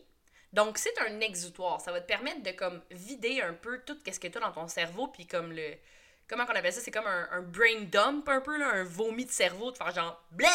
Donc, 0.55 0.79
c'est 0.79 0.97
un 1.01 1.19
exutoire. 1.19 1.81
Ça 1.81 1.91
va 1.91 2.01
te 2.01 2.07
permettre 2.07 2.45
de 2.45 2.53
comme 2.53 2.81
vider 2.93 3.43
un 3.43 3.55
peu 3.55 3.81
tout 3.85 3.99
ce 4.07 4.21
que 4.21 4.29
tu 4.29 4.39
as 4.39 4.41
dans 4.41 4.53
ton 4.53 4.69
cerveau, 4.69 5.09
puis 5.09 5.27
comme 5.27 5.53
le. 5.53 5.75
Comment 6.29 6.45
on 6.49 6.55
appelle 6.55 6.73
ça? 6.73 6.81
C'est 6.81 6.93
comme 6.93 7.09
un, 7.09 7.43
brain 7.43 7.83
dump 7.83 8.29
un 8.29 8.41
peu, 8.41 8.63
un 8.63 8.85
vomi 8.85 9.25
de 9.25 9.33
cerveau, 9.33 9.73
de 9.73 9.77
faire 9.77 9.93
genre 9.93 10.25
blé! 10.31 10.47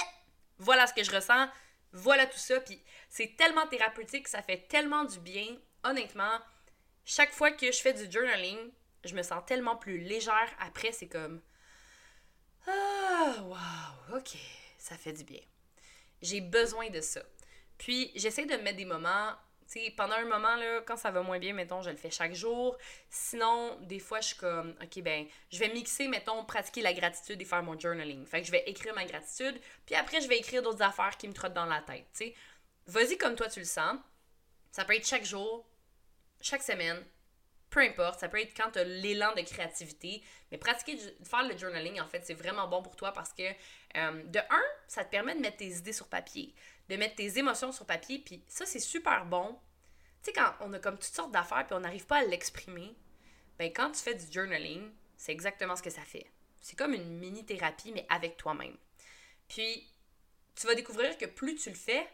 Voilà 0.57 0.87
ce 0.87 0.93
que 0.93 1.03
je 1.03 1.11
ressens, 1.11 1.49
voilà 1.91 2.25
tout 2.27 2.39
ça. 2.39 2.61
Puis 2.61 2.81
c'est 3.09 3.35
tellement 3.35 3.67
thérapeutique, 3.67 4.29
ça 4.29 4.41
fait 4.41 4.69
tellement 4.69 5.03
du 5.03 5.19
bien. 5.19 5.57
Honnêtement, 5.83 6.39
chaque 7.03 7.33
fois 7.33 7.51
que 7.51 7.69
je 7.69 7.81
fais 7.81 7.93
du 7.93 8.09
journaling, 8.09 8.71
je 9.03 9.13
me 9.13 9.21
sens 9.21 9.43
tellement 9.45 9.75
plus 9.75 9.97
légère 9.97 10.49
après. 10.61 10.93
C'est 10.93 11.09
comme. 11.09 11.41
Ah, 12.65 13.35
wow, 13.41 14.17
ok, 14.17 14.37
ça 14.77 14.95
fait 14.95 15.13
du 15.13 15.25
bien. 15.25 15.41
J'ai 16.21 16.39
besoin 16.39 16.89
de 16.89 17.01
ça. 17.01 17.21
Puis 17.77 18.13
j'essaie 18.15 18.45
de 18.45 18.55
mettre 18.55 18.77
des 18.77 18.85
moments 18.85 19.33
sais, 19.71 19.93
pendant 19.95 20.15
un 20.15 20.25
moment, 20.25 20.55
quand 20.85 20.97
ça 20.97 21.11
va 21.11 21.21
moins 21.21 21.39
bien, 21.39 21.53
mettons, 21.53 21.81
je 21.81 21.89
le 21.89 21.97
fais 21.97 22.11
chaque 22.11 22.33
jour. 22.33 22.77
Sinon, 23.09 23.77
des 23.81 23.99
fois, 23.99 24.21
je 24.21 24.27
suis 24.27 24.37
comme, 24.37 24.75
OK, 24.81 25.01
ben, 25.01 25.25
je 25.51 25.59
vais 25.59 25.69
mixer, 25.69 26.07
mettons, 26.07 26.43
pratiquer 26.45 26.81
la 26.81 26.93
gratitude 26.93 27.41
et 27.41 27.45
faire 27.45 27.63
mon 27.63 27.79
journaling. 27.79 28.25
Fait 28.25 28.41
que 28.41 28.47
je 28.47 28.51
vais 28.51 28.63
écrire 28.67 28.93
ma 28.95 29.05
gratitude, 29.05 29.59
puis 29.85 29.95
après, 29.95 30.21
je 30.21 30.27
vais 30.27 30.37
écrire 30.37 30.61
d'autres 30.61 30.81
affaires 30.81 31.17
qui 31.17 31.27
me 31.27 31.33
trottent 31.33 31.53
dans 31.53 31.65
la 31.65 31.81
tête. 31.81 32.05
Vas-y 32.87 33.17
comme 33.17 33.35
toi, 33.35 33.47
tu 33.47 33.59
le 33.59 33.65
sens. 33.65 33.97
Ça 34.71 34.85
peut 34.85 34.95
être 34.95 35.07
chaque 35.07 35.25
jour, 35.25 35.67
chaque 36.41 36.63
semaine, 36.63 37.03
peu 37.69 37.81
importe, 37.81 38.19
ça 38.19 38.29
peut 38.29 38.39
être 38.39 38.55
quand 38.55 38.71
tu 38.71 38.79
as 38.79 38.83
l'élan 38.83 39.33
de 39.35 39.41
créativité, 39.41 40.23
mais 40.51 40.57
pratiquer, 40.57 40.97
faire 41.23 41.43
le 41.47 41.57
journaling, 41.57 41.99
en 42.01 42.07
fait, 42.07 42.25
c'est 42.25 42.33
vraiment 42.33 42.67
bon 42.67 42.81
pour 42.81 42.95
toi 42.95 43.11
parce 43.11 43.31
que, 43.33 43.43
euh, 43.43 44.23
de 44.23 44.39
un, 44.39 44.63
ça 44.87 45.03
te 45.03 45.11
permet 45.11 45.35
de 45.35 45.39
mettre 45.39 45.57
tes 45.57 45.67
idées 45.67 45.93
sur 45.93 46.07
papier 46.07 46.53
de 46.89 46.95
mettre 46.95 47.15
tes 47.15 47.37
émotions 47.37 47.71
sur 47.71 47.85
papier. 47.85 48.19
Puis 48.19 48.43
ça, 48.47 48.65
c'est 48.65 48.79
super 48.79 49.25
bon. 49.25 49.57
Tu 50.21 50.31
sais, 50.31 50.33
quand 50.33 50.53
on 50.59 50.73
a 50.73 50.79
comme 50.79 50.95
toutes 50.95 51.13
sortes 51.13 51.31
d'affaires 51.31 51.65
puis 51.65 51.75
on 51.75 51.79
n'arrive 51.79 52.05
pas 52.05 52.17
à 52.17 52.23
l'exprimer, 52.23 52.95
ben 53.57 53.71
quand 53.71 53.91
tu 53.91 54.01
fais 54.01 54.15
du 54.15 54.25
journaling, 54.31 54.91
c'est 55.15 55.31
exactement 55.31 55.75
ce 55.75 55.83
que 55.83 55.89
ça 55.89 56.01
fait. 56.01 56.25
C'est 56.61 56.77
comme 56.77 56.93
une 56.93 57.17
mini-thérapie, 57.19 57.91
mais 57.93 58.05
avec 58.09 58.37
toi-même. 58.37 58.75
Puis, 59.47 59.87
tu 60.55 60.67
vas 60.67 60.75
découvrir 60.75 61.17
que 61.17 61.25
plus 61.25 61.55
tu 61.55 61.69
le 61.69 61.75
fais, 61.75 62.05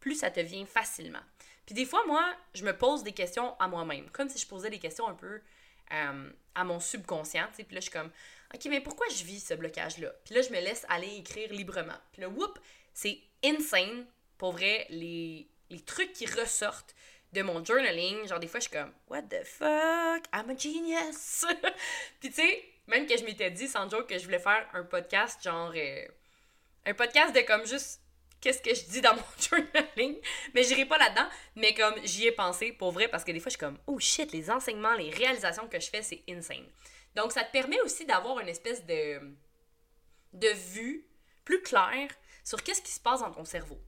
plus 0.00 0.16
ça 0.16 0.30
te 0.30 0.40
vient 0.40 0.66
facilement. 0.66 1.22
Puis 1.66 1.74
des 1.74 1.86
fois, 1.86 2.04
moi, 2.06 2.24
je 2.54 2.64
me 2.64 2.76
pose 2.76 3.02
des 3.04 3.12
questions 3.12 3.56
à 3.58 3.68
moi-même, 3.68 4.10
comme 4.10 4.28
si 4.28 4.38
je 4.38 4.46
posais 4.46 4.70
des 4.70 4.80
questions 4.80 5.06
un 5.06 5.14
peu 5.14 5.40
euh, 5.92 6.30
à 6.54 6.64
mon 6.64 6.80
subconscient. 6.80 7.48
Puis 7.54 7.64
là, 7.70 7.76
je 7.76 7.80
suis 7.80 7.90
comme, 7.90 8.10
OK, 8.54 8.64
mais 8.66 8.80
pourquoi 8.80 9.06
je 9.08 9.24
vis 9.24 9.40
ce 9.40 9.54
blocage-là? 9.54 10.12
Puis 10.24 10.34
là, 10.34 10.42
je 10.42 10.50
me 10.50 10.60
laisse 10.60 10.84
aller 10.88 11.16
écrire 11.16 11.52
librement. 11.52 11.98
Puis 12.12 12.22
là, 12.22 12.28
whoop, 12.28 12.58
c'est 12.92 13.20
insane 13.44 14.06
pour 14.42 14.50
vrai, 14.50 14.88
les, 14.90 15.46
trucs 15.86 16.12
qui 16.14 16.26
ressortent, 16.26 16.96
de 17.32 17.42
mon 17.42 17.64
journaling, 17.64 18.26
genre 18.26 18.40
des 18.40 18.48
fois 18.48 18.58
je 18.58 18.68
suis 18.68 18.76
comme 18.76 18.92
what 19.06 19.22
the 19.22 19.44
fuck, 19.44 20.24
I'm 20.34 20.50
a 20.50 20.56
genius. 20.58 21.46
puis 22.20 22.30
tu 22.30 22.42
sais, 22.42 22.64
même 22.88 23.06
que 23.06 23.16
je 23.16 23.22
m'étais 23.22 23.52
dit 23.52 23.68
sans 23.68 23.88
joke 23.88 24.08
que 24.08 24.18
je 24.18 24.24
voulais 24.24 24.40
faire 24.40 24.68
un 24.72 24.82
podcast 24.82 25.40
genre 25.44 25.72
euh, 25.76 26.04
un 26.86 26.92
podcast 26.92 27.32
de 27.32 27.40
comme 27.42 27.64
juste 27.64 28.00
qu'est-ce 28.40 28.60
que 28.60 28.74
je 28.74 28.84
dis 28.86 29.00
dans 29.00 29.14
mon 29.14 29.22
journaling, 29.38 30.18
mais 30.54 30.64
j'irai 30.64 30.86
pas 30.86 30.98
là-dedans, 30.98 31.28
mais 31.54 31.72
comme 31.72 31.94
j'y 32.02 32.26
ai 32.26 32.32
pensé 32.32 32.72
pour 32.72 32.90
vrai 32.90 33.06
parce 33.06 33.22
que 33.22 33.30
des 33.30 33.38
fois 33.38 33.48
je 33.48 33.56
suis 33.56 33.64
comme 33.64 33.78
oh 33.86 34.00
shit, 34.00 34.32
les 34.32 34.50
enseignements, 34.50 34.94
les 34.94 35.10
réalisations 35.10 35.68
que 35.68 35.78
je 35.78 35.88
fais, 35.88 36.02
c'est 36.02 36.24
insane. 36.28 36.66
Donc 37.14 37.30
ça 37.30 37.44
te 37.44 37.52
permet 37.52 37.80
aussi 37.82 38.06
d'avoir 38.06 38.40
une 38.40 38.48
espèce 38.48 38.84
de 38.86 39.20
de 40.32 40.48
vue 40.48 41.06
plus 41.44 41.62
claire 41.62 42.10
sur 42.42 42.60
qu'est-ce 42.64 42.82
qui 42.82 42.90
se 42.90 43.00
passe 43.00 43.20
dans 43.20 43.30
ton 43.30 43.44
cerveau. 43.44 43.80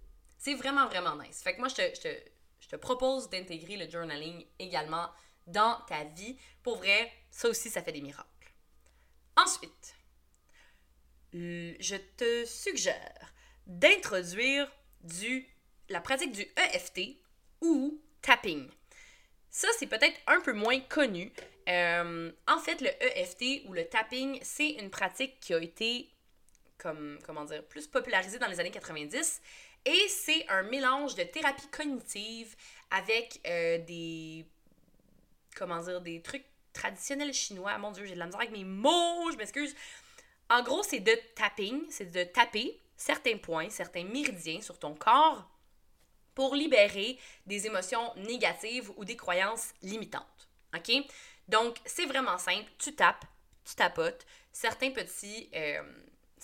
C'est 0.44 0.52
vraiment 0.52 0.87
vraiment 0.88 1.16
nice. 1.16 1.42
Fait 1.42 1.54
que 1.54 1.59
moi 1.59 1.68
je 1.68 2.68
te 2.68 2.76
propose 2.76 3.30
d'intégrer 3.30 3.78
le 3.78 3.88
journaling 3.88 4.44
également 4.59 5.09
dans 5.46 5.80
ta 5.88 6.04
vie. 6.04 6.37
Pour 6.62 6.76
vrai, 6.76 7.11
ça 7.30 7.48
aussi, 7.48 7.70
ça 7.70 7.83
fait 7.83 7.92
des 7.92 8.02
miracles. 8.02 8.28
Ensuite, 9.38 9.96
je 11.33 11.96
te 12.18 12.44
suggère 12.44 13.33
d'introduire 13.66 14.70
du, 15.00 15.48
la 15.88 16.02
pratique 16.02 16.33
du 16.33 16.42
EFT 16.42 17.16
ou 17.62 17.98
tapping. 18.20 18.68
Ça, 19.48 19.68
c'est 19.78 19.87
peut-être 19.87 20.20
un 20.26 20.42
peu 20.42 20.52
moins 20.52 20.80
connu. 20.80 21.33
Euh, 21.70 22.30
en 22.46 22.59
fait, 22.59 22.83
le 22.83 22.90
EFT 23.02 23.66
ou 23.66 23.72
le 23.72 23.88
tapping, 23.88 24.38
c'est 24.42 24.72
une 24.72 24.90
pratique 24.90 25.40
qui 25.40 25.54
a 25.54 25.59
été, 25.59 26.11
comme, 26.76 27.18
comment 27.24 27.46
dire, 27.46 27.64
plus 27.64 27.87
popularisée 27.87 28.38
dans 28.38 28.48
les 28.48 28.61
années 28.61 28.70
90 28.70 29.40
et 29.85 30.09
c'est 30.09 30.49
un 30.49 30.62
mélange 30.62 31.14
de 31.14 31.25
thérapie 31.25 31.68
cognitive 31.68 32.55
avec 32.90 33.40
euh, 33.47 33.79
des. 33.79 34.47
Comment 35.57 35.81
dire, 35.83 36.01
des 36.01 36.20
trucs 36.20 36.44
traditionnels 36.73 37.33
chinois. 37.33 37.77
Mon 37.79 37.92
Dieu, 37.92 38.05
j'ai 38.05 38.14
de 38.14 38.18
la 38.18 38.27
misère 38.27 38.40
avec 38.40 38.53
mes 38.53 38.64
mots, 38.64 39.31
je 39.31 39.37
m'excuse. 39.37 39.75
En 40.51 40.62
gros, 40.62 40.83
c'est 40.83 41.01
de 41.01 41.14
tapping, 41.35 41.85
c'est 41.90 42.11
de 42.11 42.25
taper 42.25 42.81
certains 42.97 43.38
points, 43.38 43.70
certains 43.70 44.05
méridiens 44.05 44.61
sur 44.61 44.79
ton 44.79 44.94
corps 44.94 45.49
pour 46.35 46.55
libérer 46.57 47.18
des 47.47 47.66
émotions 47.66 48.12
négatives 48.16 48.90
ou 48.97 49.05
des 49.05 49.16
croyances 49.16 49.73
limitantes. 49.83 50.49
OK? 50.75 50.92
Donc, 51.47 51.77
c'est 51.85 52.07
vraiment 52.07 52.38
simple. 52.38 52.68
Tu 52.79 52.94
tapes, 52.94 53.25
tu 53.64 53.77
tapotes 53.77 54.27
certains 54.53 54.90
petits. 54.90 55.49
Euh, 55.55 55.83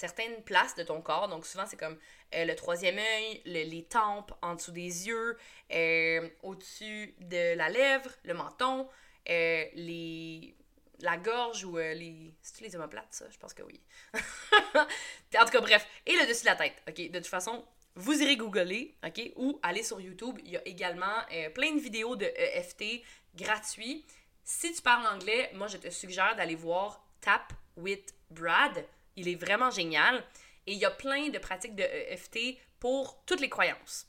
certaines 0.01 0.43
places 0.43 0.75
de 0.75 0.83
ton 0.83 1.03
corps. 1.03 1.29
Donc, 1.29 1.47
souvent, 1.47 1.67
c'est 1.67 1.77
comme 1.77 1.99
euh, 2.35 2.45
le 2.45 2.55
troisième 2.55 2.99
œil, 2.99 3.43
les 3.45 3.85
tempes, 3.85 4.33
en 4.43 4.55
dessous 4.55 4.73
des 4.73 5.09
yeux, 5.09 5.37
euh, 5.73 6.29
au-dessus 6.43 7.15
de 7.21 7.57
la 7.57 7.69
lèvre, 7.69 8.11
le 8.25 8.35
menton, 8.35 8.89
euh, 9.29 9.65
les 9.75 10.55
la 11.03 11.17
gorge 11.17 11.65
ou 11.65 11.79
les... 11.79 12.35
C'est-tu 12.43 12.63
les 12.63 12.77
omoplates, 12.77 13.07
ça? 13.09 13.25
Je 13.31 13.39
pense 13.39 13.55
que 13.55 13.63
oui. 13.63 13.81
en 14.15 15.45
tout 15.47 15.51
cas, 15.51 15.61
bref. 15.63 15.87
Et 16.05 16.13
le 16.13 16.27
dessus 16.27 16.43
de 16.43 16.51
la 16.51 16.57
tête, 16.57 16.75
OK? 16.87 17.11
De 17.11 17.19
toute 17.19 17.27
façon, 17.27 17.65
vous 17.95 18.21
irez 18.21 18.37
googler, 18.37 18.95
OK? 19.03 19.33
Ou 19.37 19.59
aller 19.63 19.83
sur 19.83 19.99
YouTube. 19.99 20.39
Il 20.45 20.51
y 20.51 20.59
a 20.59 20.69
également 20.69 21.25
plein 21.55 21.75
de 21.75 21.81
vidéos 21.81 22.17
de 22.17 22.27
EFT 22.27 23.03
gratuits. 23.35 24.05
Si 24.45 24.75
tu 24.75 24.83
parles 24.83 25.07
anglais, 25.07 25.51
moi, 25.55 25.69
je 25.69 25.79
te 25.79 25.89
suggère 25.89 26.37
d'aller 26.37 26.55
voir 26.55 27.03
Tap 27.23 27.51
with 27.79 28.15
Brad. 28.31 28.85
Il 29.17 29.27
est 29.27 29.37
vraiment 29.37 29.71
génial. 29.71 30.23
Et 30.71 30.75
il 30.75 30.79
y 30.79 30.85
a 30.85 30.91
plein 30.93 31.31
de 31.31 31.39
pratiques 31.41 31.75
de 31.75 31.83
EFT 31.83 32.57
pour 32.79 33.25
toutes 33.25 33.41
les 33.41 33.49
croyances. 33.49 34.07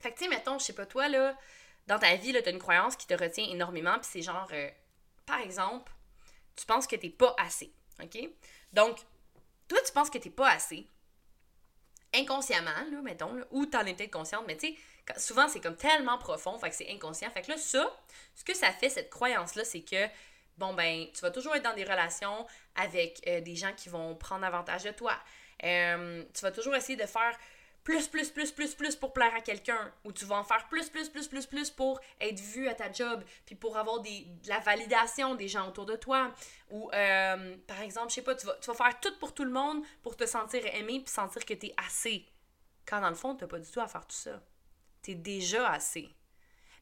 Fait 0.00 0.10
que, 0.10 0.18
tu 0.18 0.24
sais, 0.24 0.28
mettons, 0.28 0.58
je 0.58 0.64
sais 0.64 0.72
pas, 0.72 0.86
toi, 0.86 1.08
là, 1.08 1.38
dans 1.86 2.00
ta 2.00 2.16
vie, 2.16 2.32
tu 2.32 2.36
as 2.36 2.50
une 2.50 2.58
croyance 2.58 2.96
qui 2.96 3.06
te 3.06 3.14
retient 3.14 3.46
énormément, 3.48 3.94
puis 4.00 4.08
c'est 4.10 4.20
genre, 4.20 4.48
euh, 4.52 4.68
par 5.24 5.38
exemple, 5.38 5.92
tu 6.56 6.66
penses 6.66 6.88
que 6.88 6.96
t'es 6.96 7.10
pas 7.10 7.36
assez, 7.38 7.72
OK? 8.02 8.28
Donc, 8.72 8.98
toi, 9.68 9.78
tu 9.86 9.92
penses 9.92 10.10
que 10.10 10.18
t'es 10.18 10.30
pas 10.30 10.50
assez, 10.50 10.88
inconsciemment, 12.12 12.84
là, 12.90 13.00
mettons, 13.00 13.32
là, 13.32 13.46
ou 13.52 13.64
t'en 13.64 13.86
es 13.86 13.94
peut-être 13.94 14.10
consciente, 14.10 14.44
mais 14.48 14.56
tu 14.56 14.74
sais, 14.74 15.20
souvent, 15.20 15.46
c'est 15.46 15.60
comme 15.60 15.76
tellement 15.76 16.18
profond, 16.18 16.58
fait 16.58 16.70
que 16.70 16.74
c'est 16.74 16.90
inconscient. 16.90 17.30
Fait 17.30 17.42
que 17.42 17.52
là, 17.52 17.56
ça, 17.56 17.88
ce 18.34 18.42
que 18.42 18.54
ça 18.54 18.72
fait, 18.72 18.88
cette 18.88 19.10
croyance-là, 19.10 19.64
c'est 19.64 19.82
que 19.82 20.08
bon, 20.56 20.74
ben, 20.74 21.06
tu 21.14 21.20
vas 21.20 21.30
toujours 21.30 21.54
être 21.54 21.62
dans 21.62 21.74
des 21.74 21.84
relations 21.84 22.46
avec 22.74 23.22
euh, 23.28 23.40
des 23.40 23.54
gens 23.54 23.72
qui 23.76 23.88
vont 23.88 24.16
prendre 24.16 24.44
avantage 24.44 24.82
de 24.82 24.90
toi. 24.90 25.16
Euh, 25.62 26.24
tu 26.34 26.42
vas 26.42 26.50
toujours 26.50 26.74
essayer 26.74 26.96
de 26.96 27.06
faire 27.06 27.38
plus, 27.84 28.08
plus, 28.08 28.30
plus, 28.30 28.50
plus, 28.50 28.74
plus 28.74 28.96
pour 28.96 29.12
plaire 29.12 29.34
à 29.34 29.40
quelqu'un. 29.40 29.92
Ou 30.04 30.12
tu 30.12 30.24
vas 30.24 30.36
en 30.36 30.44
faire 30.44 30.66
plus, 30.68 30.88
plus, 30.88 31.08
plus, 31.08 31.28
plus, 31.28 31.46
plus 31.46 31.70
pour 31.70 32.00
être 32.20 32.40
vu 32.40 32.66
à 32.66 32.74
ta 32.74 32.90
job, 32.90 33.22
puis 33.44 33.54
pour 33.54 33.76
avoir 33.76 34.00
des, 34.00 34.26
de 34.42 34.48
la 34.48 34.58
validation 34.58 35.34
des 35.34 35.48
gens 35.48 35.68
autour 35.68 35.84
de 35.84 35.96
toi. 35.96 36.32
Ou, 36.70 36.90
euh, 36.92 37.56
par 37.66 37.80
exemple, 37.82 38.08
je 38.08 38.14
sais 38.14 38.22
pas, 38.22 38.34
tu 38.34 38.46
vas, 38.46 38.54
tu 38.54 38.66
vas 38.66 38.74
faire 38.74 38.98
tout 39.00 39.16
pour 39.18 39.34
tout 39.34 39.44
le 39.44 39.50
monde 39.50 39.84
pour 40.02 40.16
te 40.16 40.24
sentir 40.24 40.64
aimé, 40.74 41.00
puis 41.04 41.12
sentir 41.12 41.44
que 41.44 41.54
tu 41.54 41.66
es 41.66 41.74
assez. 41.86 42.26
Quand 42.86 43.00
dans 43.00 43.10
le 43.10 43.14
fond, 43.14 43.36
tu 43.36 43.46
pas 43.46 43.58
du 43.58 43.70
tout 43.70 43.80
à 43.80 43.86
faire 43.86 44.06
tout 44.06 44.16
ça. 44.16 44.42
Tu 45.02 45.12
es 45.12 45.14
déjà 45.14 45.70
assez. 45.70 46.08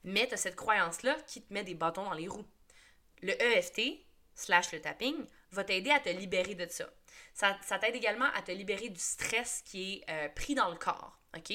Mais 0.04 0.26
tu 0.26 0.34
as 0.34 0.36
cette 0.36 0.56
croyance-là 0.56 1.16
qui 1.26 1.42
te 1.42 1.52
met 1.52 1.64
des 1.64 1.74
bâtons 1.74 2.04
dans 2.04 2.14
les 2.14 2.28
roues. 2.28 2.46
Le 3.22 3.40
EFT, 3.40 4.04
slash 4.34 4.72
le 4.72 4.80
tapping, 4.80 5.26
va 5.50 5.64
t'aider 5.64 5.90
à 5.90 6.00
te 6.00 6.08
libérer 6.08 6.54
de 6.54 6.66
ça. 6.68 6.88
Ça, 7.34 7.78
t'aide 7.78 7.96
également 7.96 8.30
à 8.34 8.42
te 8.42 8.52
libérer 8.52 8.88
du 8.88 9.00
stress 9.00 9.62
qui 9.64 9.94
est 9.94 10.10
euh, 10.10 10.28
pris 10.28 10.54
dans 10.54 10.68
le 10.68 10.76
corps. 10.76 11.18
OK? 11.36 11.52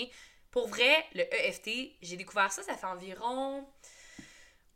Pour 0.51 0.67
vrai, 0.67 1.05
le 1.13 1.21
EFT, 1.33 1.69
j'ai 2.01 2.17
découvert 2.17 2.51
ça, 2.51 2.63
ça 2.63 2.75
fait 2.75 2.85
environ 2.85 3.67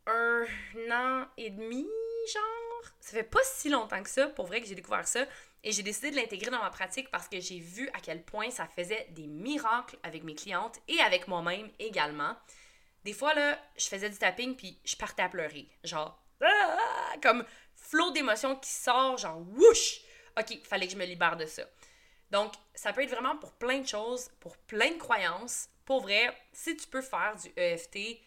un 0.06 0.44
an 0.90 1.26
et 1.36 1.50
demi, 1.50 1.86
genre. 2.32 2.92
Ça 3.00 3.12
fait 3.12 3.22
pas 3.22 3.42
si 3.42 3.68
longtemps 3.68 4.02
que 4.02 4.10
ça, 4.10 4.28
pour 4.28 4.46
vrai, 4.46 4.60
que 4.60 4.66
j'ai 4.66 4.74
découvert 4.74 5.06
ça. 5.06 5.24
Et 5.64 5.70
j'ai 5.70 5.82
décidé 5.82 6.10
de 6.10 6.16
l'intégrer 6.16 6.50
dans 6.50 6.60
ma 6.60 6.70
pratique 6.70 7.10
parce 7.10 7.28
que 7.28 7.40
j'ai 7.40 7.60
vu 7.60 7.88
à 7.90 8.00
quel 8.00 8.22
point 8.24 8.50
ça 8.50 8.66
faisait 8.66 9.06
des 9.10 9.26
miracles 9.26 9.96
avec 10.02 10.24
mes 10.24 10.34
clientes 10.34 10.80
et 10.88 11.00
avec 11.00 11.28
moi-même 11.28 11.70
également. 11.78 12.36
Des 13.04 13.12
fois, 13.12 13.32
là, 13.34 13.58
je 13.76 13.86
faisais 13.86 14.10
du 14.10 14.18
tapping 14.18 14.56
puis 14.56 14.78
je 14.84 14.96
partais 14.96 15.22
à 15.22 15.28
pleurer. 15.28 15.68
Genre, 15.84 16.20
ah, 16.40 17.12
comme 17.22 17.44
flot 17.76 18.10
d'émotions 18.10 18.56
qui 18.56 18.70
sort, 18.70 19.18
genre 19.18 19.40
whoosh! 19.56 20.00
Ok, 20.38 20.58
fallait 20.64 20.86
que 20.86 20.92
je 20.92 20.98
me 20.98 21.04
libère 21.04 21.36
de 21.36 21.46
ça. 21.46 21.62
Donc, 22.30 22.54
ça 22.74 22.92
peut 22.92 23.02
être 23.02 23.10
vraiment 23.10 23.36
pour 23.36 23.52
plein 23.52 23.80
de 23.80 23.86
choses, 23.86 24.30
pour 24.40 24.56
plein 24.56 24.90
de 24.92 24.98
croyances. 24.98 25.68
Pour 25.84 26.00
vrai, 26.00 26.34
si 26.52 26.76
tu 26.76 26.86
peux 26.86 27.02
faire 27.02 27.36
du 27.36 27.52
EFT 27.56 28.20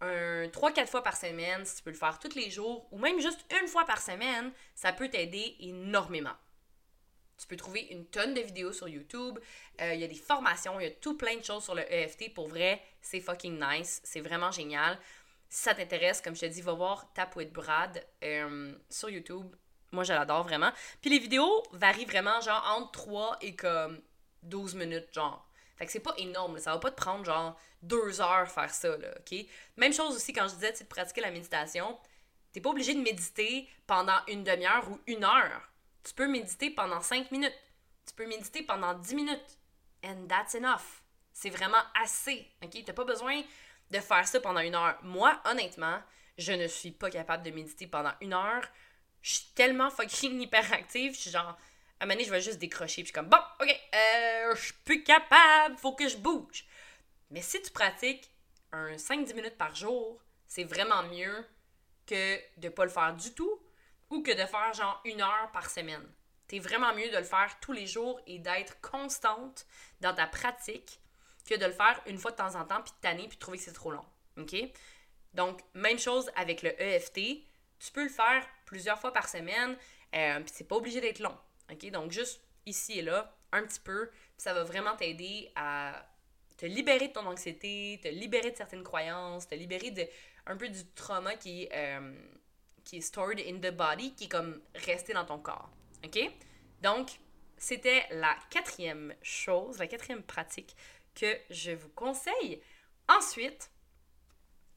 un 0.00 0.46
3-4 0.46 0.86
fois 0.86 1.02
par 1.02 1.16
semaine, 1.16 1.64
si 1.64 1.76
tu 1.76 1.82
peux 1.82 1.90
le 1.90 1.96
faire 1.96 2.18
tous 2.18 2.34
les 2.34 2.50
jours, 2.50 2.86
ou 2.92 2.98
même 2.98 3.20
juste 3.20 3.40
une 3.60 3.66
fois 3.66 3.84
par 3.84 4.00
semaine, 4.00 4.52
ça 4.74 4.92
peut 4.92 5.08
t'aider 5.08 5.56
énormément. 5.60 6.36
Tu 7.38 7.46
peux 7.46 7.56
trouver 7.56 7.86
une 7.90 8.04
tonne 8.06 8.34
de 8.34 8.40
vidéos 8.40 8.72
sur 8.72 8.88
YouTube. 8.88 9.38
Euh, 9.80 9.94
il 9.94 10.00
y 10.00 10.04
a 10.04 10.08
des 10.08 10.14
formations, 10.14 10.78
il 10.80 10.84
y 10.84 10.86
a 10.86 10.90
tout 10.90 11.16
plein 11.16 11.36
de 11.36 11.44
choses 11.44 11.64
sur 11.64 11.74
le 11.74 11.82
EFT. 11.92 12.34
Pour 12.34 12.48
vrai, 12.48 12.82
c'est 13.00 13.20
fucking 13.20 13.58
nice. 13.60 14.00
C'est 14.04 14.20
vraiment 14.20 14.50
génial. 14.50 14.98
Si 15.48 15.62
ça 15.62 15.74
t'intéresse, 15.74 16.20
comme 16.20 16.34
je 16.34 16.40
te 16.40 16.46
dis, 16.46 16.60
va 16.60 16.72
voir 16.72 17.12
Tap 17.14 17.34
with 17.36 17.52
Brad 17.52 18.04
euh, 18.24 18.74
sur 18.90 19.08
YouTube. 19.08 19.54
Moi, 19.92 20.04
je 20.04 20.12
l'adore 20.12 20.42
vraiment. 20.42 20.70
Puis 21.00 21.10
les 21.10 21.18
vidéos 21.18 21.62
varient 21.72 22.04
vraiment, 22.04 22.40
genre, 22.40 22.64
entre 22.76 22.92
3 22.92 23.38
et 23.40 23.56
comme 23.56 24.00
12 24.42 24.74
minutes, 24.74 25.12
genre. 25.12 25.46
Fait 25.76 25.86
que 25.86 25.92
c'est 25.92 26.00
pas 26.00 26.14
énorme, 26.18 26.58
ça 26.58 26.72
va 26.72 26.78
pas 26.78 26.90
te 26.90 26.96
prendre, 26.96 27.24
genre, 27.24 27.58
deux 27.82 28.20
heures 28.20 28.50
faire 28.50 28.74
ça, 28.74 28.96
là, 28.96 29.08
OK? 29.18 29.46
Même 29.76 29.92
chose 29.92 30.16
aussi 30.16 30.32
quand 30.32 30.48
je 30.48 30.54
disais, 30.54 30.72
tu 30.72 30.82
de 30.82 30.88
pratiquer 30.88 31.20
la 31.20 31.30
méditation. 31.30 31.98
T'es 32.52 32.60
pas 32.60 32.70
obligé 32.70 32.94
de 32.94 33.00
méditer 33.00 33.68
pendant 33.86 34.18
une 34.26 34.42
demi-heure 34.42 34.90
ou 34.90 34.98
une 35.06 35.24
heure. 35.24 35.70
Tu 36.02 36.14
peux 36.14 36.26
méditer 36.26 36.70
pendant 36.70 37.00
5 37.00 37.30
minutes. 37.30 37.54
Tu 38.06 38.14
peux 38.14 38.26
méditer 38.26 38.62
pendant 38.62 38.94
10 38.94 39.14
minutes. 39.14 39.58
And 40.04 40.26
that's 40.28 40.54
enough. 40.54 41.02
C'est 41.32 41.50
vraiment 41.50 41.82
assez, 42.02 42.50
OK? 42.64 42.82
T'as 42.84 42.92
pas 42.92 43.04
besoin 43.04 43.42
de 43.90 44.00
faire 44.00 44.26
ça 44.26 44.40
pendant 44.40 44.60
une 44.60 44.74
heure. 44.74 44.98
Moi, 45.02 45.40
honnêtement, 45.44 46.00
je 46.36 46.52
ne 46.52 46.66
suis 46.66 46.90
pas 46.90 47.10
capable 47.10 47.44
de 47.44 47.50
méditer 47.50 47.86
pendant 47.86 48.12
une 48.20 48.32
heure. 48.32 48.66
Je 49.22 49.34
suis 49.34 49.46
tellement 49.54 49.90
fucking 49.90 50.40
hyperactive, 50.42 51.14
je 51.14 51.20
suis 51.20 51.30
genre, 51.30 51.56
à 52.00 52.04
un 52.04 52.06
moment 52.06 52.14
donné, 52.14 52.24
je 52.24 52.30
vais 52.30 52.40
juste 52.40 52.58
décrocher, 52.58 53.02
puis 53.02 53.04
je 53.04 53.06
suis 53.06 53.12
comme, 53.12 53.28
bon, 53.28 53.38
ok, 53.60 53.80
euh, 53.94 54.54
je 54.54 54.60
suis 54.60 54.74
plus 54.84 55.02
capable, 55.02 55.76
faut 55.78 55.92
que 55.92 56.08
je 56.08 56.16
bouge. 56.16 56.64
Mais 57.30 57.42
si 57.42 57.60
tu 57.60 57.70
pratiques 57.70 58.30
un 58.72 58.96
5-10 58.96 59.34
minutes 59.34 59.58
par 59.58 59.74
jour, 59.74 60.20
c'est 60.46 60.64
vraiment 60.64 61.02
mieux 61.04 61.44
que 62.06 62.38
de 62.56 62.68
pas 62.68 62.84
le 62.84 62.90
faire 62.90 63.14
du 63.14 63.34
tout 63.34 63.60
ou 64.10 64.22
que 64.22 64.30
de 64.30 64.46
faire 64.46 64.72
genre 64.72 65.00
une 65.04 65.20
heure 65.20 65.50
par 65.52 65.70
semaine. 65.70 66.06
C'est 66.48 66.58
vraiment 66.58 66.94
mieux 66.94 67.10
de 67.10 67.16
le 67.18 67.24
faire 67.24 67.58
tous 67.60 67.72
les 67.72 67.86
jours 67.86 68.20
et 68.26 68.38
d'être 68.38 68.80
constante 68.80 69.66
dans 70.00 70.14
ta 70.14 70.26
pratique 70.26 71.00
que 71.46 71.54
de 71.54 71.66
le 71.66 71.72
faire 71.72 72.00
une 72.06 72.18
fois 72.18 72.30
de 72.30 72.36
temps 72.36 72.54
en 72.54 72.64
temps, 72.64 72.82
puis 72.82 72.92
de 72.92 73.00
tanner, 73.00 73.28
puis 73.28 73.36
de 73.36 73.40
trouver 73.40 73.58
que 73.58 73.64
c'est 73.64 73.72
trop 73.72 73.90
long. 73.90 74.04
OK? 74.38 74.54
Donc, 75.34 75.60
même 75.74 75.98
chose 75.98 76.30
avec 76.36 76.62
le 76.62 76.80
EFT. 76.80 77.44
Tu 77.78 77.92
peux 77.92 78.02
le 78.02 78.08
faire 78.08 78.46
plusieurs 78.64 78.98
fois 78.98 79.12
par 79.12 79.28
semaine, 79.28 79.76
euh, 80.14 80.40
puis 80.40 80.52
c'est 80.54 80.68
pas 80.68 80.76
obligé 80.76 81.00
d'être 81.00 81.20
long. 81.20 81.36
OK? 81.70 81.90
Donc, 81.90 82.10
juste 82.10 82.40
ici 82.66 82.98
et 82.98 83.02
là, 83.02 83.34
un 83.52 83.62
petit 83.62 83.80
peu, 83.80 84.10
ça 84.36 84.52
va 84.54 84.64
vraiment 84.64 84.96
t'aider 84.96 85.50
à 85.54 86.06
te 86.56 86.66
libérer 86.66 87.08
de 87.08 87.12
ton 87.12 87.26
anxiété, 87.26 88.00
te 88.02 88.08
libérer 88.08 88.50
de 88.50 88.56
certaines 88.56 88.82
croyances, 88.82 89.46
te 89.46 89.54
libérer 89.54 89.90
de 89.90 90.06
un 90.46 90.56
peu 90.56 90.68
du 90.68 90.84
trauma 90.94 91.36
qui 91.36 91.64
est, 91.64 91.70
euh, 91.72 92.14
qui 92.84 92.98
est 92.98 93.00
stored 93.00 93.38
in 93.40 93.58
the 93.58 93.74
body, 93.74 94.14
qui 94.14 94.24
est 94.24 94.28
comme 94.28 94.60
resté 94.74 95.12
dans 95.12 95.24
ton 95.24 95.38
corps. 95.38 95.70
OK? 96.04 96.18
Donc, 96.82 97.10
c'était 97.56 98.06
la 98.10 98.36
quatrième 98.50 99.14
chose, 99.22 99.78
la 99.78 99.86
quatrième 99.86 100.22
pratique 100.22 100.74
que 101.14 101.36
je 101.50 101.72
vous 101.72 101.88
conseille. 101.90 102.62
Ensuite, 103.08 103.70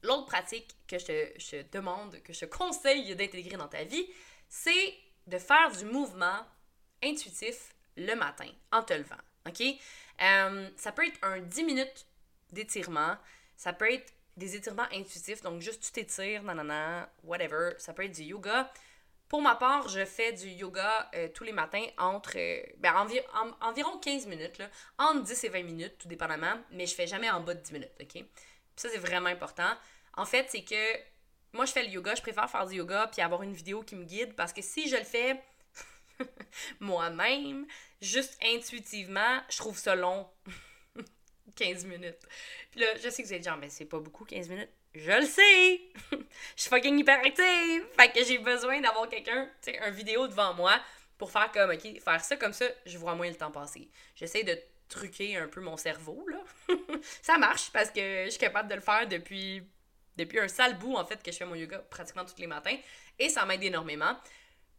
l'autre 0.02 0.26
pratique 0.26 0.76
que 0.86 0.98
je 0.98 1.06
te, 1.06 1.72
demande, 1.72 2.20
que 2.22 2.32
je 2.32 2.40
te 2.40 2.44
conseille 2.44 3.14
d'intégrer 3.14 3.56
dans 3.56 3.68
ta 3.68 3.84
vie, 3.84 4.06
c'est 4.48 4.94
de 5.26 5.38
faire 5.38 5.70
du 5.70 5.84
mouvement 5.84 6.46
intuitif 7.02 7.74
le 7.96 8.14
matin 8.14 8.48
en 8.72 8.82
te 8.82 8.94
levant. 8.94 9.16
OK? 9.46 9.62
Euh, 10.20 10.68
ça 10.76 10.92
peut 10.92 11.06
être 11.06 11.18
un 11.22 11.40
10 11.40 11.64
minutes 11.64 12.06
d'étirement. 12.52 13.16
Ça 13.56 13.72
peut 13.72 13.92
être 13.92 14.12
des 14.36 14.56
étirements 14.56 14.86
intuitifs, 14.92 15.42
donc 15.42 15.60
juste 15.60 15.82
tu 15.82 15.92
t'étires, 15.92 16.42
nanana, 16.42 17.08
whatever. 17.22 17.72
Ça 17.78 17.92
peut 17.92 18.04
être 18.04 18.12
du 18.12 18.22
yoga. 18.22 18.70
Pour 19.28 19.40
ma 19.40 19.54
part, 19.54 19.88
je 19.88 20.04
fais 20.04 20.32
du 20.32 20.48
yoga 20.48 21.10
euh, 21.14 21.28
tous 21.32 21.44
les 21.44 21.52
matins 21.52 21.86
entre 21.96 22.36
euh, 22.36 22.62
ben, 22.78 22.94
environ 23.60 23.98
15 23.98 24.26
minutes, 24.26 24.62
entre 24.98 25.22
10 25.22 25.44
et 25.44 25.48
20 25.48 25.62
minutes, 25.62 25.98
tout 25.98 26.08
dépendamment, 26.08 26.60
mais 26.70 26.86
je 26.86 26.94
fais 26.94 27.06
jamais 27.06 27.30
en 27.30 27.40
bas 27.40 27.54
de 27.54 27.60
10 27.60 27.72
minutes, 27.72 27.92
OK? 28.00 28.24
Ça, 28.76 28.88
c'est 28.88 28.98
vraiment 28.98 29.28
important. 29.28 29.70
En 30.16 30.24
fait, 30.24 30.46
c'est 30.50 30.62
que 30.62 30.96
moi, 31.52 31.66
je 31.66 31.72
fais 31.72 31.82
le 31.82 31.90
yoga, 31.90 32.14
je 32.14 32.22
préfère 32.22 32.50
faire 32.50 32.66
du 32.66 32.76
yoga 32.76 33.08
puis 33.12 33.22
avoir 33.22 33.42
une 33.42 33.52
vidéo 33.52 33.82
qui 33.82 33.96
me 33.96 34.04
guide 34.04 34.34
parce 34.34 34.52
que 34.52 34.62
si 34.62 34.88
je 34.88 34.96
le 34.96 35.04
fais 35.04 35.40
moi-même, 36.80 37.66
juste 38.00 38.38
intuitivement, 38.42 39.40
je 39.50 39.58
trouve 39.58 39.78
ça 39.78 39.94
long. 39.94 40.28
15 41.56 41.84
minutes. 41.84 42.20
Puis 42.70 42.80
là, 42.80 42.86
je 43.02 43.10
sais 43.10 43.22
que 43.22 43.28
vous 43.28 43.34
êtes 43.34 43.44
genre, 43.44 43.58
mais 43.58 43.68
c'est 43.68 43.84
pas 43.84 43.98
beaucoup 43.98 44.24
15 44.24 44.48
minutes. 44.48 44.70
Je 44.94 45.10
le 45.10 45.26
sais! 45.26 45.80
je 46.56 46.62
suis 46.62 46.70
fucking 46.70 46.98
hyperactive! 46.98 47.86
Fait 47.96 48.10
que 48.12 48.24
j'ai 48.24 48.38
besoin 48.38 48.80
d'avoir 48.80 49.08
quelqu'un, 49.08 49.50
tu 49.62 49.72
sais, 49.72 49.78
un 49.78 49.90
vidéo 49.90 50.28
devant 50.28 50.54
moi 50.54 50.78
pour 51.18 51.30
faire 51.30 51.50
comme, 51.52 51.70
ok, 51.70 52.00
faire 52.02 52.24
ça 52.24 52.36
comme 52.36 52.52
ça, 52.52 52.66
je 52.84 52.98
vois 52.98 53.14
moins 53.14 53.28
le 53.28 53.34
temps 53.34 53.50
passer. 53.50 53.88
J'essaie 54.14 54.44
de 54.44 54.58
truquer 54.92 55.36
un 55.36 55.48
peu 55.48 55.60
mon 55.60 55.76
cerveau, 55.76 56.26
ça 57.22 57.38
marche 57.38 57.70
parce 57.72 57.90
que 57.90 58.24
je 58.24 58.30
suis 58.30 58.38
capable 58.38 58.68
de 58.68 58.74
le 58.74 58.80
faire 58.80 59.08
depuis, 59.08 59.62
depuis 60.16 60.38
un 60.38 60.48
sale 60.48 60.78
bout, 60.78 60.94
en 60.96 61.04
fait, 61.04 61.22
que 61.22 61.32
je 61.32 61.38
fais 61.38 61.44
mon 61.44 61.54
yoga 61.54 61.78
pratiquement 61.78 62.24
tous 62.24 62.38
les 62.38 62.46
matins. 62.46 62.76
Et 63.18 63.28
ça 63.28 63.44
m'aide 63.44 63.62
énormément. 63.62 64.16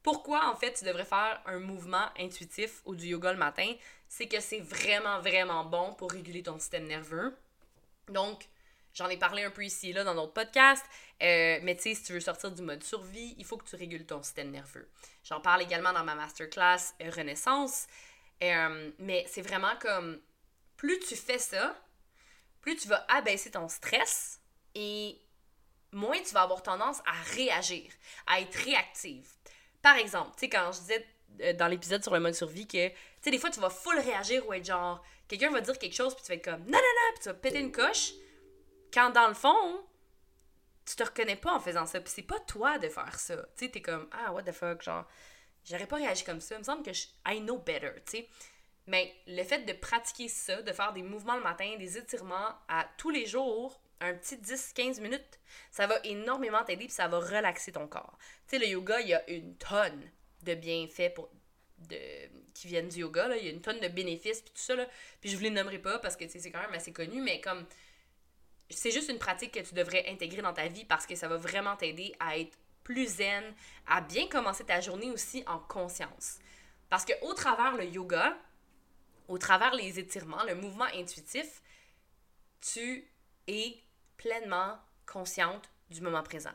Pourquoi, 0.04 0.49
en 0.49 0.56
fait, 0.56 0.73
tu 0.73 0.86
devrais 0.86 1.06
faire 1.06 1.41
un 1.45 1.60
mouvement 1.60 2.06
intuitif 2.19 2.82
ou 2.86 2.95
du 2.95 3.08
yoga 3.08 3.32
le 3.32 3.39
matin? 3.39 3.73
C'est 4.08 4.28
que 4.28 4.39
c'est 4.39 4.60
vraiment, 4.60 5.19
vraiment 5.19 5.63
bon 5.65 5.93
pour 5.93 6.12
réguler 6.12 6.43
ton 6.43 6.60
système 6.60 6.86
nerveux. 6.86 7.36
Donc, 8.10 8.47
j'en 8.93 9.10
ai 9.10 9.17
parlé 9.17 9.43
un 9.43 9.49
peu 9.49 9.63
ici 9.63 9.89
et 9.89 9.93
là 9.93 10.04
dans 10.04 10.13
d'autres 10.13 10.34
podcasts, 10.34 10.86
euh, 11.21 11.60
mais 11.63 11.76
tu 11.76 11.84
sais, 11.84 11.95
si 11.95 12.04
tu 12.04 12.13
veux 12.13 12.19
sortir 12.19 12.52
du 12.52 12.62
mode 12.62 12.84
survie, 12.84 13.34
il 13.38 13.45
faut 13.45 13.58
que 13.58 13.65
tu 13.67 13.76
régules 13.76 14.06
ton 14.06 14.21
système 14.21 14.52
nerveux. 14.52 14.89
J'en 15.23 15.39
parle 15.39 15.62
également 15.62 15.93
dans 15.93 16.04
ma 16.04 16.15
masterclass 16.15 16.93
euh, 17.02 17.10
Renaissance, 17.10 17.88
euh, 18.51 18.91
mais 18.99 19.25
c'est 19.27 19.41
vraiment 19.41 19.75
comme, 19.79 20.19
plus 20.77 20.99
tu 20.99 21.15
fais 21.15 21.38
ça, 21.38 21.75
plus 22.62 22.75
tu 22.75 22.88
vas 22.88 23.06
abaisser 23.10 23.51
ton 23.51 23.67
stress 23.69 24.39
et 24.75 25.17
moins 25.91 26.19
tu 26.21 26.34
vas 26.34 26.41
avoir 26.41 26.63
tendance 26.63 26.99
à 27.06 27.13
réagir, 27.36 27.91
à 28.27 28.41
être 28.41 28.56
réactive. 28.56 29.27
Par 29.82 29.97
exemple, 29.97 30.32
tu 30.34 30.41
sais, 30.41 30.49
quand 30.49 30.71
je 30.71 30.79
disais 30.79 31.08
euh, 31.41 31.53
dans 31.53 31.67
l'épisode 31.67 32.01
sur 32.01 32.13
le 32.13 32.19
mode 32.19 32.34
survie 32.34 32.67
que, 32.67 32.88
tu 32.88 32.95
sais, 33.21 33.32
des 33.32 33.38
fois, 33.38 33.49
tu 33.49 33.60
vas 33.60 33.69
full 33.69 33.99
réagir 33.99 34.47
ou 34.47 34.53
être 34.53 34.65
genre, 34.65 35.03
quelqu'un 35.27 35.51
va 35.51 35.62
dire 35.62 35.77
quelque 35.77 35.95
chose, 35.95 36.15
puis 36.15 36.23
tu 36.23 36.29
vas 36.29 36.36
être 36.36 36.45
comme, 36.45 36.62
non, 36.62 36.71
non, 36.71 36.77
non, 36.77 37.13
puis 37.13 37.23
tu 37.23 37.29
vas 37.29 37.36
péter 37.36 37.60
une 37.60 37.71
coche, 37.71 38.13
quand 38.93 39.10
dans 39.12 39.27
le 39.27 39.34
fond, 39.34 39.86
tu 40.86 40.95
te 40.95 41.03
reconnais 41.03 41.36
pas 41.36 41.53
en 41.53 41.60
faisant 41.60 41.86
ça, 41.86 41.99
puis 41.99 42.12
c'est 42.13 42.23
pas 42.23 42.39
toi 42.41 42.77
de 42.77 42.89
faire 42.89 43.19
ça. 43.19 43.38
Tu 43.58 43.65
sais, 43.65 43.71
t'es 43.71 43.82
comme, 43.82 44.08
ah, 44.12 44.32
what 44.34 44.43
the 44.43 44.51
fuck, 44.51 44.82
genre, 44.82 45.06
j'aurais 45.65 45.88
pas 45.88 45.97
réagi 45.97 46.23
comme 46.23 46.41
ça, 46.41 46.56
il 46.56 46.60
me 46.60 46.63
semble 46.63 46.84
que 46.84 46.93
je, 46.93 47.08
I 47.28 47.39
know 47.39 47.58
better, 47.58 47.91
tu 48.06 48.17
sais. 48.17 48.30
Mais 48.88 49.15
le 49.28 49.43
fait 49.43 49.60
de 49.60 49.73
pratiquer 49.73 50.28
ça, 50.28 50.62
de 50.62 50.71
faire 50.73 50.91
des 50.91 51.04
mouvements 51.04 51.36
le 51.36 51.43
matin, 51.43 51.76
des 51.78 51.97
étirements 51.97 52.54
à 52.67 52.86
tous 52.97 53.10
les 53.10 53.26
jours, 53.26 53.80
un 54.02 54.13
petit 54.13 54.36
10-15 54.36 54.99
minutes, 54.99 55.39
ça 55.71 55.88
va 55.88 55.95
énormément 56.04 56.63
t'aider 56.63 56.86
puis 56.86 56.93
ça 56.93 57.08
va 57.08 57.19
relaxer 57.19 57.71
ton 57.71 57.88
corps. 57.88 58.17
Tu 58.47 58.58
sais, 58.58 58.60
le 58.60 58.67
yoga, 58.67 58.99
il 58.99 59.08
y 59.08 59.13
a 59.13 59.30
une 59.30 59.56
tonne 59.56 60.12
de 60.43 60.56
bienfaits 60.56 61.13
pour, 61.15 61.30
de, 61.78 61.97
qui 62.54 62.67
viennent 62.67 62.89
du 62.89 62.99
yoga. 62.99 63.30
Là. 63.30 63.38
Il 63.38 63.45
y 63.45 63.47
a 63.47 63.52
une 63.52 63.62
tonne 63.62 63.80
de 63.80 63.88
bénéfices 63.88 64.41
puis 64.41 64.52
tout 64.54 64.62
ça. 64.62 64.76
Là. 64.76 64.86
Puis 65.21 65.30
je 65.30 65.38
vous 65.38 65.43
les 65.43 65.49
nommerai 65.49 65.80
pas 65.80 65.99
parce 65.99 66.17
que 66.17 66.28
c'est 66.28 66.52
quand 66.52 66.62
même 66.62 66.73
assez 66.73 66.91
connu, 66.91 67.21
mais 67.21 67.39
comme 67.39 67.65
c'est 68.69 68.91
juste 68.91 69.10
une 69.10 69.19
pratique 69.19 69.54
que 69.54 69.60
tu 69.60 69.73
devrais 69.76 70.06
intégrer 70.10 70.41
dans 70.41 70.54
ta 70.54 70.67
vie 70.67 70.86
parce 70.86 71.06
que 71.06 71.15
ça 71.15 71.28
va 71.28 71.38
vraiment 71.38 71.76
t'aider 71.76 72.13
à 72.19 72.38
être 72.38 72.58
plus 72.83 73.17
zen, 73.17 73.43
à 73.87 74.01
bien 74.01 74.27
commencer 74.27 74.63
ta 74.63 74.81
journée 74.81 75.11
aussi 75.11 75.43
en 75.47 75.59
conscience. 75.59 76.39
Parce 76.89 77.05
que 77.05 77.13
au 77.21 77.33
travers 77.33 77.75
le 77.75 77.85
yoga, 77.85 78.37
au 79.27 79.37
travers 79.37 79.73
les 79.73 79.99
étirements, 79.99 80.43
le 80.43 80.55
mouvement 80.55 80.87
intuitif, 80.93 81.61
tu 82.61 83.09
es 83.47 83.77
pleinement 84.17 84.77
consciente 85.05 85.69
du 85.89 86.01
moment 86.01 86.23
présent. 86.23 86.53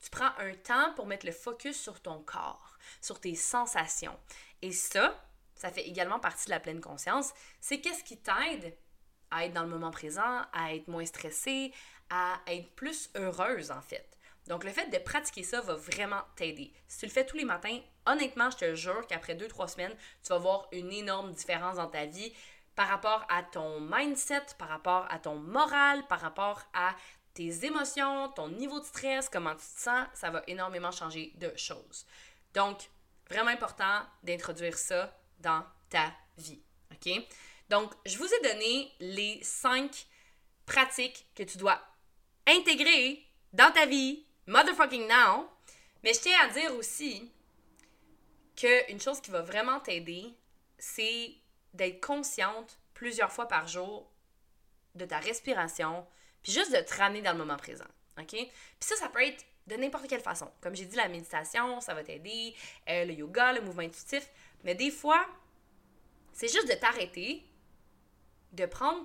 Tu 0.00 0.10
prends 0.10 0.30
un 0.38 0.54
temps 0.54 0.92
pour 0.94 1.06
mettre 1.06 1.26
le 1.26 1.32
focus 1.32 1.80
sur 1.80 2.00
ton 2.00 2.20
corps, 2.22 2.78
sur 3.00 3.20
tes 3.20 3.34
sensations. 3.34 4.18
Et 4.62 4.72
ça, 4.72 5.18
ça 5.54 5.70
fait 5.70 5.88
également 5.88 6.20
partie 6.20 6.46
de 6.46 6.50
la 6.50 6.60
pleine 6.60 6.80
conscience. 6.80 7.32
C'est 7.60 7.80
qu'est-ce 7.80 8.04
qui 8.04 8.18
t'aide 8.18 8.76
à 9.30 9.46
être 9.46 9.54
dans 9.54 9.62
le 9.62 9.68
moment 9.68 9.90
présent, 9.90 10.42
à 10.52 10.74
être 10.74 10.88
moins 10.88 11.04
stressée, 11.04 11.72
à 12.10 12.40
être 12.46 12.70
plus 12.74 13.10
heureuse 13.16 13.70
en 13.70 13.80
fait. 13.80 14.15
Donc 14.48 14.64
le 14.64 14.70
fait 14.70 14.88
de 14.88 14.98
pratiquer 14.98 15.42
ça 15.42 15.60
va 15.60 15.74
vraiment 15.74 16.22
t'aider. 16.36 16.72
Si 16.88 17.00
tu 17.00 17.06
le 17.06 17.12
fais 17.12 17.26
tous 17.26 17.36
les 17.36 17.44
matins, 17.44 17.78
honnêtement, 18.06 18.50
je 18.50 18.56
te 18.58 18.74
jure 18.74 19.06
qu'après 19.06 19.34
2-3 19.34 19.68
semaines, 19.68 19.94
tu 20.22 20.28
vas 20.28 20.38
voir 20.38 20.68
une 20.72 20.92
énorme 20.92 21.32
différence 21.32 21.76
dans 21.76 21.88
ta 21.88 22.06
vie 22.06 22.32
par 22.74 22.88
rapport 22.88 23.24
à 23.28 23.42
ton 23.42 23.80
mindset, 23.80 24.42
par 24.58 24.68
rapport 24.68 25.06
à 25.10 25.18
ton 25.18 25.36
moral, 25.36 26.06
par 26.06 26.20
rapport 26.20 26.62
à 26.74 26.94
tes 27.34 27.64
émotions, 27.64 28.28
ton 28.30 28.48
niveau 28.48 28.80
de 28.80 28.84
stress, 28.84 29.28
comment 29.28 29.54
tu 29.54 29.66
te 29.66 29.80
sens, 29.80 30.06
ça 30.14 30.30
va 30.30 30.42
énormément 30.46 30.90
changer 30.90 31.32
de 31.36 31.52
choses. 31.56 32.06
Donc, 32.54 32.88
vraiment 33.28 33.50
important 33.50 34.02
d'introduire 34.22 34.76
ça 34.76 35.14
dans 35.40 35.64
ta 35.90 36.12
vie. 36.38 36.62
OK? 36.92 37.12
Donc, 37.68 37.92
je 38.06 38.16
vous 38.16 38.26
ai 38.26 38.40
donné 38.40 38.92
les 39.00 39.40
cinq 39.42 40.06
pratiques 40.66 41.26
que 41.34 41.42
tu 41.42 41.58
dois 41.58 41.80
intégrer 42.46 43.22
dans 43.52 43.72
ta 43.72 43.86
vie, 43.86 44.25
motherfucking 44.46 45.06
now. 45.08 45.48
Mais 46.02 46.14
je 46.14 46.20
tiens 46.20 46.38
à 46.42 46.48
dire 46.48 46.74
aussi 46.76 47.30
qu'une 48.54 49.00
chose 49.00 49.20
qui 49.20 49.30
va 49.30 49.42
vraiment 49.42 49.80
t'aider, 49.80 50.34
c'est 50.78 51.34
d'être 51.74 52.04
consciente 52.04 52.78
plusieurs 52.94 53.32
fois 53.32 53.48
par 53.48 53.66
jour 53.68 54.10
de 54.94 55.04
ta 55.04 55.18
respiration, 55.18 56.06
puis 56.42 56.52
juste 56.52 56.72
de 56.72 56.80
te 56.80 56.94
ramener 56.96 57.22
dans 57.22 57.32
le 57.32 57.38
moment 57.38 57.56
présent. 57.56 57.84
OK? 58.18 58.30
Puis 58.30 58.50
ça, 58.80 58.96
ça 58.96 59.08
peut 59.08 59.22
être 59.22 59.44
de 59.66 59.76
n'importe 59.76 60.08
quelle 60.08 60.20
façon. 60.20 60.50
Comme 60.60 60.74
j'ai 60.74 60.86
dit, 60.86 60.96
la 60.96 61.08
méditation, 61.08 61.80
ça 61.80 61.92
va 61.92 62.02
t'aider, 62.02 62.54
euh, 62.88 63.04
le 63.04 63.12
yoga, 63.12 63.52
le 63.52 63.60
mouvement 63.60 63.82
intuitif. 63.82 64.28
Mais 64.64 64.74
des 64.74 64.90
fois, 64.90 65.26
c'est 66.32 66.48
juste 66.48 66.68
de 66.68 66.74
t'arrêter, 66.74 67.44
de 68.52 68.64
prendre 68.66 69.04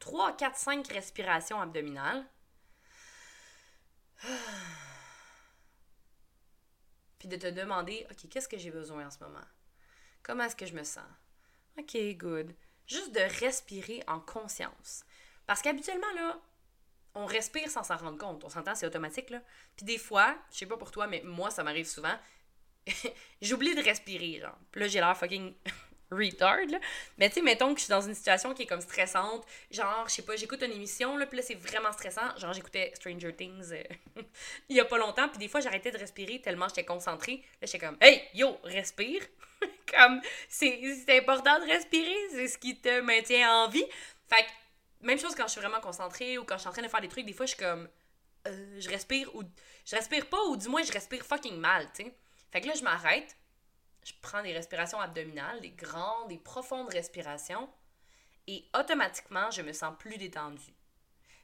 3, 0.00 0.36
4, 0.36 0.56
5 0.56 0.88
respirations 0.88 1.60
abdominales. 1.60 2.24
Puis 7.18 7.28
de 7.28 7.36
te 7.36 7.46
demander, 7.48 8.06
OK, 8.10 8.28
qu'est-ce 8.28 8.48
que 8.48 8.58
j'ai 8.58 8.70
besoin 8.70 9.06
en 9.06 9.10
ce 9.10 9.18
moment? 9.20 9.44
Comment 10.22 10.44
est-ce 10.44 10.56
que 10.56 10.66
je 10.66 10.74
me 10.74 10.84
sens? 10.84 11.04
OK, 11.78 11.96
good. 12.16 12.54
Juste 12.86 13.14
de 13.14 13.20
respirer 13.40 14.02
en 14.06 14.20
conscience. 14.20 15.04
Parce 15.46 15.62
qu'habituellement, 15.62 16.12
là, 16.14 16.40
on 17.14 17.26
respire 17.26 17.70
sans 17.70 17.82
s'en 17.82 17.96
rendre 17.96 18.18
compte. 18.18 18.44
On 18.44 18.48
s'entend, 18.48 18.74
c'est 18.74 18.86
automatique, 18.86 19.30
là. 19.30 19.42
Puis 19.76 19.84
des 19.86 19.98
fois, 19.98 20.36
je 20.52 20.58
sais 20.58 20.66
pas 20.66 20.76
pour 20.76 20.90
toi, 20.90 21.06
mais 21.06 21.22
moi, 21.24 21.50
ça 21.50 21.64
m'arrive 21.64 21.86
souvent, 21.86 22.16
j'oublie 23.42 23.74
de 23.74 23.82
respirer, 23.82 24.40
genre. 24.40 24.58
Puis 24.70 24.80
là, 24.80 24.88
j'ai 24.88 25.00
l'air 25.00 25.16
fucking 25.16 25.54
retard, 26.10 26.58
là. 26.68 26.78
Mais 27.18 27.28
tu 27.28 27.36
sais, 27.36 27.42
mettons 27.42 27.72
que 27.74 27.80
je 27.80 27.84
suis 27.84 27.90
dans 27.90 28.00
une 28.00 28.14
situation 28.14 28.54
qui 28.54 28.62
est 28.62 28.66
comme 28.66 28.80
stressante. 28.80 29.44
Genre, 29.70 30.04
je 30.08 30.14
sais 30.14 30.22
pas, 30.22 30.36
j'écoute 30.36 30.62
une 30.62 30.72
émission, 30.72 31.16
là, 31.16 31.26
puis 31.26 31.38
là, 31.38 31.42
c'est 31.42 31.54
vraiment 31.54 31.92
stressant. 31.92 32.36
Genre, 32.36 32.52
j'écoutais 32.52 32.92
Stranger 32.94 33.34
Things 33.34 33.72
euh, 33.72 33.82
il 34.68 34.76
y 34.76 34.80
a 34.80 34.84
pas 34.84 34.98
longtemps, 34.98 35.28
puis 35.28 35.38
des 35.38 35.48
fois, 35.48 35.60
j'arrêtais 35.60 35.90
de 35.90 35.98
respirer 35.98 36.40
tellement 36.40 36.68
j'étais 36.68 36.84
concentrée. 36.84 37.42
Là, 37.60 37.66
j'étais 37.70 37.78
comme, 37.78 37.96
hey, 38.00 38.22
yo, 38.34 38.58
respire. 38.64 39.22
comme, 39.92 40.20
c'est 40.48 41.18
important 41.18 41.58
de 41.60 41.64
respirer, 41.66 42.16
c'est 42.30 42.48
ce 42.48 42.58
qui 42.58 42.76
te 42.76 43.00
maintient 43.00 43.64
en 43.64 43.68
vie. 43.68 43.84
Fait 44.28 44.42
que, 44.42 45.06
même 45.06 45.18
chose 45.18 45.34
quand 45.34 45.46
je 45.46 45.52
suis 45.52 45.60
vraiment 45.60 45.80
concentrée 45.80 46.38
ou 46.38 46.44
quand 46.44 46.56
je 46.56 46.60
suis 46.60 46.68
en 46.68 46.72
train 46.72 46.82
de 46.82 46.88
faire 46.88 47.00
des 47.00 47.08
trucs, 47.08 47.26
des 47.26 47.32
fois, 47.32 47.46
je 47.46 47.54
suis 47.54 47.64
comme, 47.64 47.88
euh, 48.46 48.80
je 48.80 48.88
respire 48.88 49.34
ou 49.34 49.42
je 49.84 49.96
respire 49.96 50.26
pas, 50.26 50.42
ou 50.44 50.56
du 50.56 50.68
moins, 50.68 50.82
je 50.82 50.92
respire 50.92 51.24
fucking 51.24 51.56
mal, 51.56 51.88
tu 51.94 52.04
sais. 52.04 52.14
Fait 52.50 52.60
que 52.60 52.66
là, 52.66 52.74
je 52.74 52.82
m'arrête 52.82 53.36
je 54.08 54.14
prends 54.22 54.42
des 54.42 54.52
respirations 54.52 55.00
abdominales, 55.00 55.60
des 55.60 55.70
grandes, 55.70 56.28
des 56.28 56.38
profondes 56.38 56.88
respirations. 56.88 57.68
et 58.46 58.64
automatiquement, 58.74 59.50
je 59.50 59.60
me 59.60 59.74
sens 59.74 59.94
plus 59.98 60.16
détendue. 60.16 60.74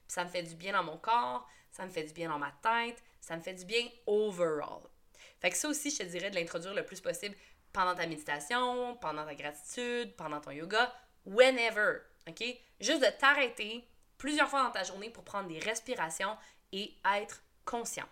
ça 0.09 0.24
me 0.24 0.31
fait 0.31 0.42
du 0.42 0.55
bien 0.55 0.72
dans 0.72 0.83
mon 0.83 0.96
corps, 0.96 1.46
ça 1.70 1.85
me 1.85 1.90
fait 1.90 2.05
du 2.05 2.14
bien 2.14 2.31
dans 2.31 2.38
ma 2.38 2.53
tête, 2.62 3.03
ça 3.20 3.37
me 3.37 3.42
fait 3.42 3.53
du 3.55 3.64
bien 3.66 3.87
overall. 4.07 4.83
Fait 5.40 5.50
que 5.50 5.57
ça 5.57 5.68
aussi, 5.68 5.90
je 5.90 5.98
te 5.98 6.03
dirais 6.05 6.31
de 6.31 6.37
l'introduire 6.37 6.72
le 6.74 6.85
plus 6.85 7.00
possible 7.00 7.37
pendant 7.72 7.94
ta 7.94 8.07
méditation, 8.07 8.96
pendant 8.96 9.27
ta 9.27 9.35
gratitude, 9.35 10.14
pendant 10.16 10.40
ton 10.40 10.53
yoga, 10.53 10.94
whenever, 11.27 11.98
OK? 12.27 12.42
Juste 12.81 13.03
de 13.03 13.18
t'arrêter 13.18 13.87
plusieurs 14.16 14.48
fois 14.48 14.62
dans 14.62 14.70
ta 14.70 14.85
journée 14.85 15.11
pour 15.11 15.24
prendre 15.24 15.48
des 15.48 15.59
respirations 15.59 16.37
et 16.72 16.96
être 17.16 17.42
consciente. 17.64 18.09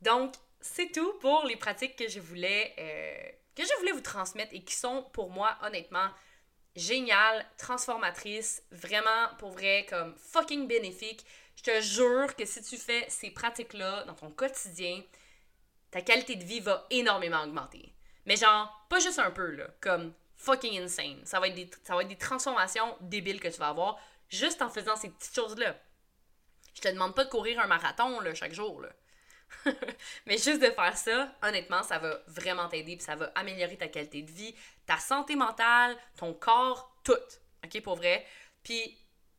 Donc, 0.00 0.34
c'est 0.60 0.92
tout 0.92 1.12
pour 1.20 1.44
les 1.44 1.56
pratiques 1.56 1.96
que 1.96 2.08
je 2.08 2.20
voulais 2.20 2.74
euh, 2.78 3.28
que 3.54 3.62
je 3.64 3.78
voulais 3.78 3.92
vous 3.92 4.00
transmettre 4.00 4.54
et 4.54 4.62
qui 4.62 4.74
sont 4.74 5.02
pour 5.12 5.30
moi 5.30 5.56
honnêtement 5.62 6.08
géniales, 6.76 7.44
transformatrices, 7.56 8.62
vraiment 8.70 9.28
pour 9.38 9.50
vrai 9.50 9.86
comme 9.88 10.14
fucking 10.16 10.68
bénéfiques. 10.68 11.24
Je 11.56 11.64
te 11.64 11.80
jure 11.80 12.36
que 12.36 12.44
si 12.44 12.62
tu 12.62 12.76
fais 12.76 13.04
ces 13.08 13.30
pratiques-là 13.30 14.04
dans 14.04 14.14
ton 14.14 14.30
quotidien, 14.30 15.02
ta 15.90 16.02
qualité 16.02 16.36
de 16.36 16.44
vie 16.44 16.60
va 16.60 16.86
énormément 16.90 17.42
augmenter. 17.42 17.92
Mais 18.26 18.36
genre, 18.36 18.86
pas 18.88 19.00
juste 19.00 19.18
un 19.18 19.30
peu, 19.32 19.50
là, 19.50 19.66
comme 19.80 20.12
fucking 20.36 20.80
insane. 20.80 21.20
Ça 21.24 21.40
va 21.40 21.48
être 21.48 21.54
des, 21.54 21.68
ça 21.82 21.96
transformations 22.18 22.96
débiles 23.00 23.40
que 23.40 23.48
tu 23.48 23.58
vas 23.58 23.68
avoir 23.68 23.98
juste 24.28 24.62
en 24.62 24.68
faisant 24.68 24.94
ces 24.96 25.08
petites 25.08 25.34
choses-là. 25.34 25.76
Je 26.74 26.80
te 26.80 26.88
demande 26.88 27.14
pas 27.14 27.24
de 27.24 27.30
courir 27.30 27.58
un 27.58 27.66
marathon 27.66 28.20
là, 28.20 28.34
chaque 28.34 28.54
jour. 28.54 28.80
Là. 28.80 28.90
Mais 30.26 30.38
juste 30.38 30.60
de 30.60 30.70
faire 30.70 30.96
ça, 30.96 31.32
honnêtement, 31.42 31.82
ça 31.82 31.98
va 31.98 32.20
vraiment 32.26 32.68
t'aider, 32.68 32.96
puis 32.96 33.04
ça 33.04 33.16
va 33.16 33.30
améliorer 33.34 33.76
ta 33.76 33.88
qualité 33.88 34.22
de 34.22 34.30
vie, 34.30 34.54
ta 34.86 34.98
santé 34.98 35.36
mentale, 35.36 35.96
ton 36.16 36.34
corps, 36.34 36.94
tout. 37.04 37.12
OK, 37.64 37.82
pour 37.82 37.96
vrai? 37.96 38.26
Puis 38.62 38.98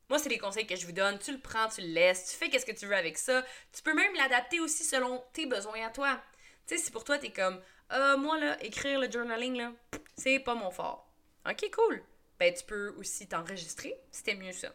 moi, 0.09 0.17
c'est 0.17 0.29
les 0.29 0.39
conseils 0.39 0.65
que 0.65 0.75
je 0.75 0.85
vous 0.85 0.91
donne. 0.91 1.19
Tu 1.19 1.31
le 1.31 1.39
prends, 1.39 1.67
tu 1.67 1.81
le 1.81 1.87
laisses, 1.87 2.31
tu 2.31 2.35
fais 2.37 2.49
qu'est-ce 2.49 2.65
que 2.65 2.71
tu 2.71 2.87
veux 2.87 2.95
avec 2.95 3.17
ça. 3.17 3.43
Tu 3.71 3.81
peux 3.83 3.93
même 3.93 4.13
l'adapter 4.15 4.59
aussi 4.59 4.83
selon 4.83 5.23
tes 5.33 5.45
besoins 5.45 5.85
à 5.85 5.89
toi. 5.91 6.19
Tu 6.65 6.75
sais, 6.75 6.83
si 6.83 6.91
pour 6.91 7.03
toi, 7.03 7.19
t'es 7.19 7.31
comme, 7.31 7.61
euh, 7.91 8.17
moi, 8.17 8.39
là, 8.39 8.61
écrire 8.63 8.99
le 8.99 9.09
journaling, 9.09 9.55
là, 9.55 9.71
c'est 10.17 10.39
pas 10.39 10.55
mon 10.55 10.71
fort. 10.71 11.07
OK, 11.47 11.69
cool. 11.71 12.03
Ben, 12.39 12.53
tu 12.53 12.63
peux 12.63 12.89
aussi 12.97 13.27
t'enregistrer, 13.27 13.95
c'était 14.11 14.35
mieux 14.35 14.51
ça. 14.51 14.69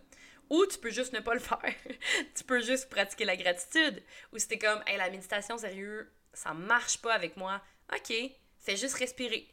Ou 0.50 0.66
tu 0.66 0.78
peux 0.78 0.90
juste 0.90 1.12
ne 1.12 1.20
pas 1.20 1.35
le 1.35 1.40
faire. 1.40 1.74
tu 2.35 2.44
peux 2.44 2.61
juste 2.61 2.88
pratiquer 2.88 3.24
la 3.24 3.37
gratitude. 3.37 4.02
Ou 4.33 4.38
si 4.38 4.48
t'es 4.48 4.59
comme, 4.59 4.83
hey, 4.87 4.96
la 4.96 5.11
méditation, 5.11 5.57
sérieux, 5.59 6.12
ça 6.33 6.54
marche 6.54 6.98
pas 6.98 7.14
avec 7.14 7.37
moi. 7.37 7.61
OK, 7.94 8.12
fais 8.61 8.76
juste 8.76 8.94
respirer. 8.94 9.48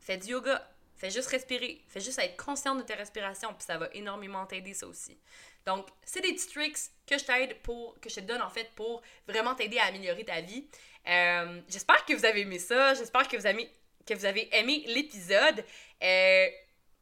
Fais 0.00 0.18
du 0.18 0.28
yoga. 0.28 0.70
Fais 0.96 1.10
juste 1.10 1.28
respirer. 1.28 1.82
Fais 1.88 2.00
juste 2.00 2.18
être 2.18 2.36
consciente 2.42 2.78
de 2.78 2.82
tes 2.82 2.94
respirations. 2.94 3.52
Puis 3.54 3.64
ça 3.64 3.78
va 3.78 3.88
énormément 3.92 4.46
t'aider, 4.46 4.74
ça 4.74 4.86
aussi. 4.86 5.18
Donc, 5.66 5.88
c'est 6.04 6.20
des 6.20 6.32
petits 6.32 6.48
tricks 6.48 6.78
que 7.06 7.18
je 7.18 7.24
t'aide 7.24 7.60
pour, 7.62 7.98
que 8.00 8.08
je 8.08 8.16
te 8.16 8.20
donne 8.20 8.42
en 8.42 8.50
fait 8.50 8.70
pour 8.74 9.02
vraiment 9.26 9.54
t'aider 9.54 9.78
à 9.78 9.86
améliorer 9.86 10.24
ta 10.24 10.40
vie. 10.40 10.66
Euh, 11.08 11.60
j'espère 11.68 12.04
que 12.04 12.12
vous 12.14 12.24
avez 12.24 12.42
aimé 12.42 12.58
ça. 12.58 12.94
J'espère 12.94 13.28
que 13.28 13.36
vous 13.36 13.46
avez, 13.46 13.70
que 14.06 14.14
vous 14.14 14.24
avez 14.24 14.48
aimé 14.56 14.84
l'épisode. 14.86 15.64
Euh, 16.02 16.48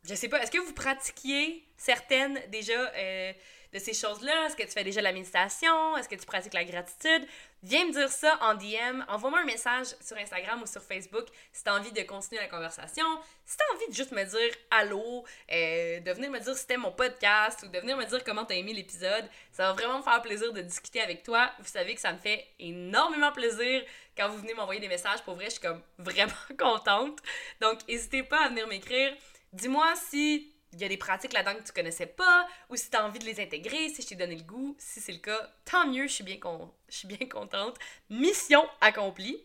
je 0.05 0.15
sais 0.15 0.29
pas, 0.29 0.43
est-ce 0.43 0.51
que 0.51 0.59
vous 0.59 0.73
pratiquiez 0.73 1.65
certaines 1.77 2.41
déjà 2.49 2.73
euh, 2.73 3.33
de 3.73 3.79
ces 3.79 3.95
choses-là? 3.95 4.47
Est-ce 4.47 4.57
que 4.57 4.65
tu 4.65 4.71
fais 4.71 4.83
déjà 4.83 5.01
la 5.01 5.13
méditation? 5.13 5.97
Est-ce 5.97 6.09
que 6.09 6.17
tu 6.17 6.27
pratiques 6.27 6.55
la 6.55 6.65
gratitude? 6.65 7.25
Viens 7.63 7.87
me 7.87 7.93
dire 7.93 8.09
ça 8.09 8.37
en 8.41 8.55
DM. 8.55 9.05
Envoie-moi 9.07 9.41
un 9.41 9.45
message 9.45 9.87
sur 10.01 10.17
Instagram 10.17 10.61
ou 10.61 10.67
sur 10.67 10.83
Facebook 10.83 11.27
si 11.53 11.63
tu 11.63 11.71
as 11.71 11.77
envie 11.77 11.93
de 11.93 12.03
continuer 12.03 12.41
la 12.41 12.49
conversation. 12.49 13.05
Si 13.45 13.57
tu 13.57 13.63
as 13.63 13.77
envie 13.77 13.89
de 13.91 13.95
juste 13.95 14.11
me 14.11 14.25
dire 14.25 14.55
allô, 14.73 15.25
euh, 15.53 16.01
de 16.01 16.13
venir 16.13 16.33
me 16.33 16.41
dire 16.41 16.53
si 16.55 16.63
c'était 16.63 16.77
mon 16.77 16.91
podcast 16.91 17.63
ou 17.63 17.69
de 17.69 17.79
venir 17.79 17.97
me 17.97 18.05
dire 18.05 18.25
comment 18.25 18.45
tu 18.45 18.55
as 18.55 18.57
aimé 18.57 18.73
l'épisode. 18.73 19.29
Ça 19.53 19.69
va 19.69 19.73
vraiment 19.75 19.99
me 19.99 20.03
faire 20.03 20.21
plaisir 20.21 20.53
de 20.53 20.63
discuter 20.63 21.01
avec 21.01 21.23
toi. 21.23 21.53
Vous 21.61 21.69
savez 21.69 21.95
que 21.95 22.01
ça 22.01 22.13
me 22.13 22.19
fait 22.19 22.45
énormément 22.59 23.31
plaisir 23.31 23.85
quand 24.17 24.29
vous 24.29 24.39
venez 24.39 24.55
m'envoyer 24.55 24.81
des 24.81 24.89
messages. 24.89 25.23
Pour 25.23 25.37
vrai, 25.37 25.45
je 25.45 25.51
suis 25.51 25.61
comme 25.61 25.81
vraiment 25.99 26.33
contente. 26.59 27.21
Donc, 27.61 27.87
n'hésitez 27.87 28.25
pas 28.25 28.47
à 28.47 28.49
venir 28.49 28.67
m'écrire. 28.67 29.17
Dis-moi 29.53 29.95
si 29.97 30.53
il 30.73 30.81
y 30.81 30.85
a 30.85 30.89
des 30.89 30.97
pratiques 30.97 31.33
là-dedans 31.33 31.59
que 31.59 31.67
tu 31.67 31.73
connaissais 31.73 32.07
pas 32.07 32.47
ou 32.71 32.77
si 32.77 32.89
tu 32.89 32.97
as 32.97 33.05
envie 33.05 33.19
de 33.19 33.25
les 33.25 33.41
intégrer, 33.41 33.91
si 33.91 34.03
je 34.03 34.09
t'ai 34.09 34.15
donné 34.15 34.37
le 34.37 34.43
goût. 34.43 34.75
Si 34.79 35.01
c'est 35.01 35.13
le 35.13 35.19
cas, 35.19 35.53
tant 35.65 35.87
mieux, 35.87 36.07
je 36.07 36.13
suis 36.13 36.25
bien, 36.25 36.39
contente. 36.39 37.77
Mission 38.09 38.67
accomplie. 38.81 39.45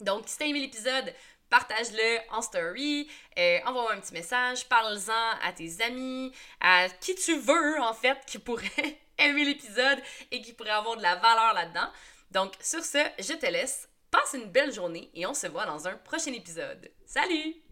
Donc, 0.00 0.24
si 0.26 0.36
t'as 0.36 0.46
aimé 0.46 0.60
l'épisode, 0.60 1.14
partage-le 1.48 2.18
en 2.30 2.42
story, 2.42 3.08
euh, 3.38 3.58
envoie-moi 3.64 3.94
un 3.94 4.00
petit 4.00 4.12
message, 4.12 4.68
parle-en 4.68 5.38
à 5.42 5.52
tes 5.52 5.82
amis, 5.82 6.32
à 6.60 6.88
qui 7.00 7.14
tu 7.14 7.36
veux 7.38 7.80
en 7.80 7.94
fait 7.94 8.18
qui 8.26 8.38
pourrait 8.38 9.00
aimer 9.18 9.44
l'épisode 9.44 9.98
et 10.30 10.42
qui 10.42 10.52
pourrait 10.52 10.70
avoir 10.70 10.96
de 10.96 11.02
la 11.02 11.16
valeur 11.16 11.54
là-dedans. 11.54 11.90
Donc, 12.30 12.52
sur 12.60 12.84
ce, 12.84 12.98
je 13.18 13.32
te 13.32 13.46
laisse. 13.46 13.88
Passe 14.10 14.34
une 14.34 14.50
belle 14.50 14.72
journée 14.72 15.10
et 15.14 15.26
on 15.26 15.34
se 15.34 15.46
voit 15.46 15.66
dans 15.66 15.88
un 15.88 15.96
prochain 15.96 16.32
épisode. 16.32 16.90
Salut! 17.06 17.67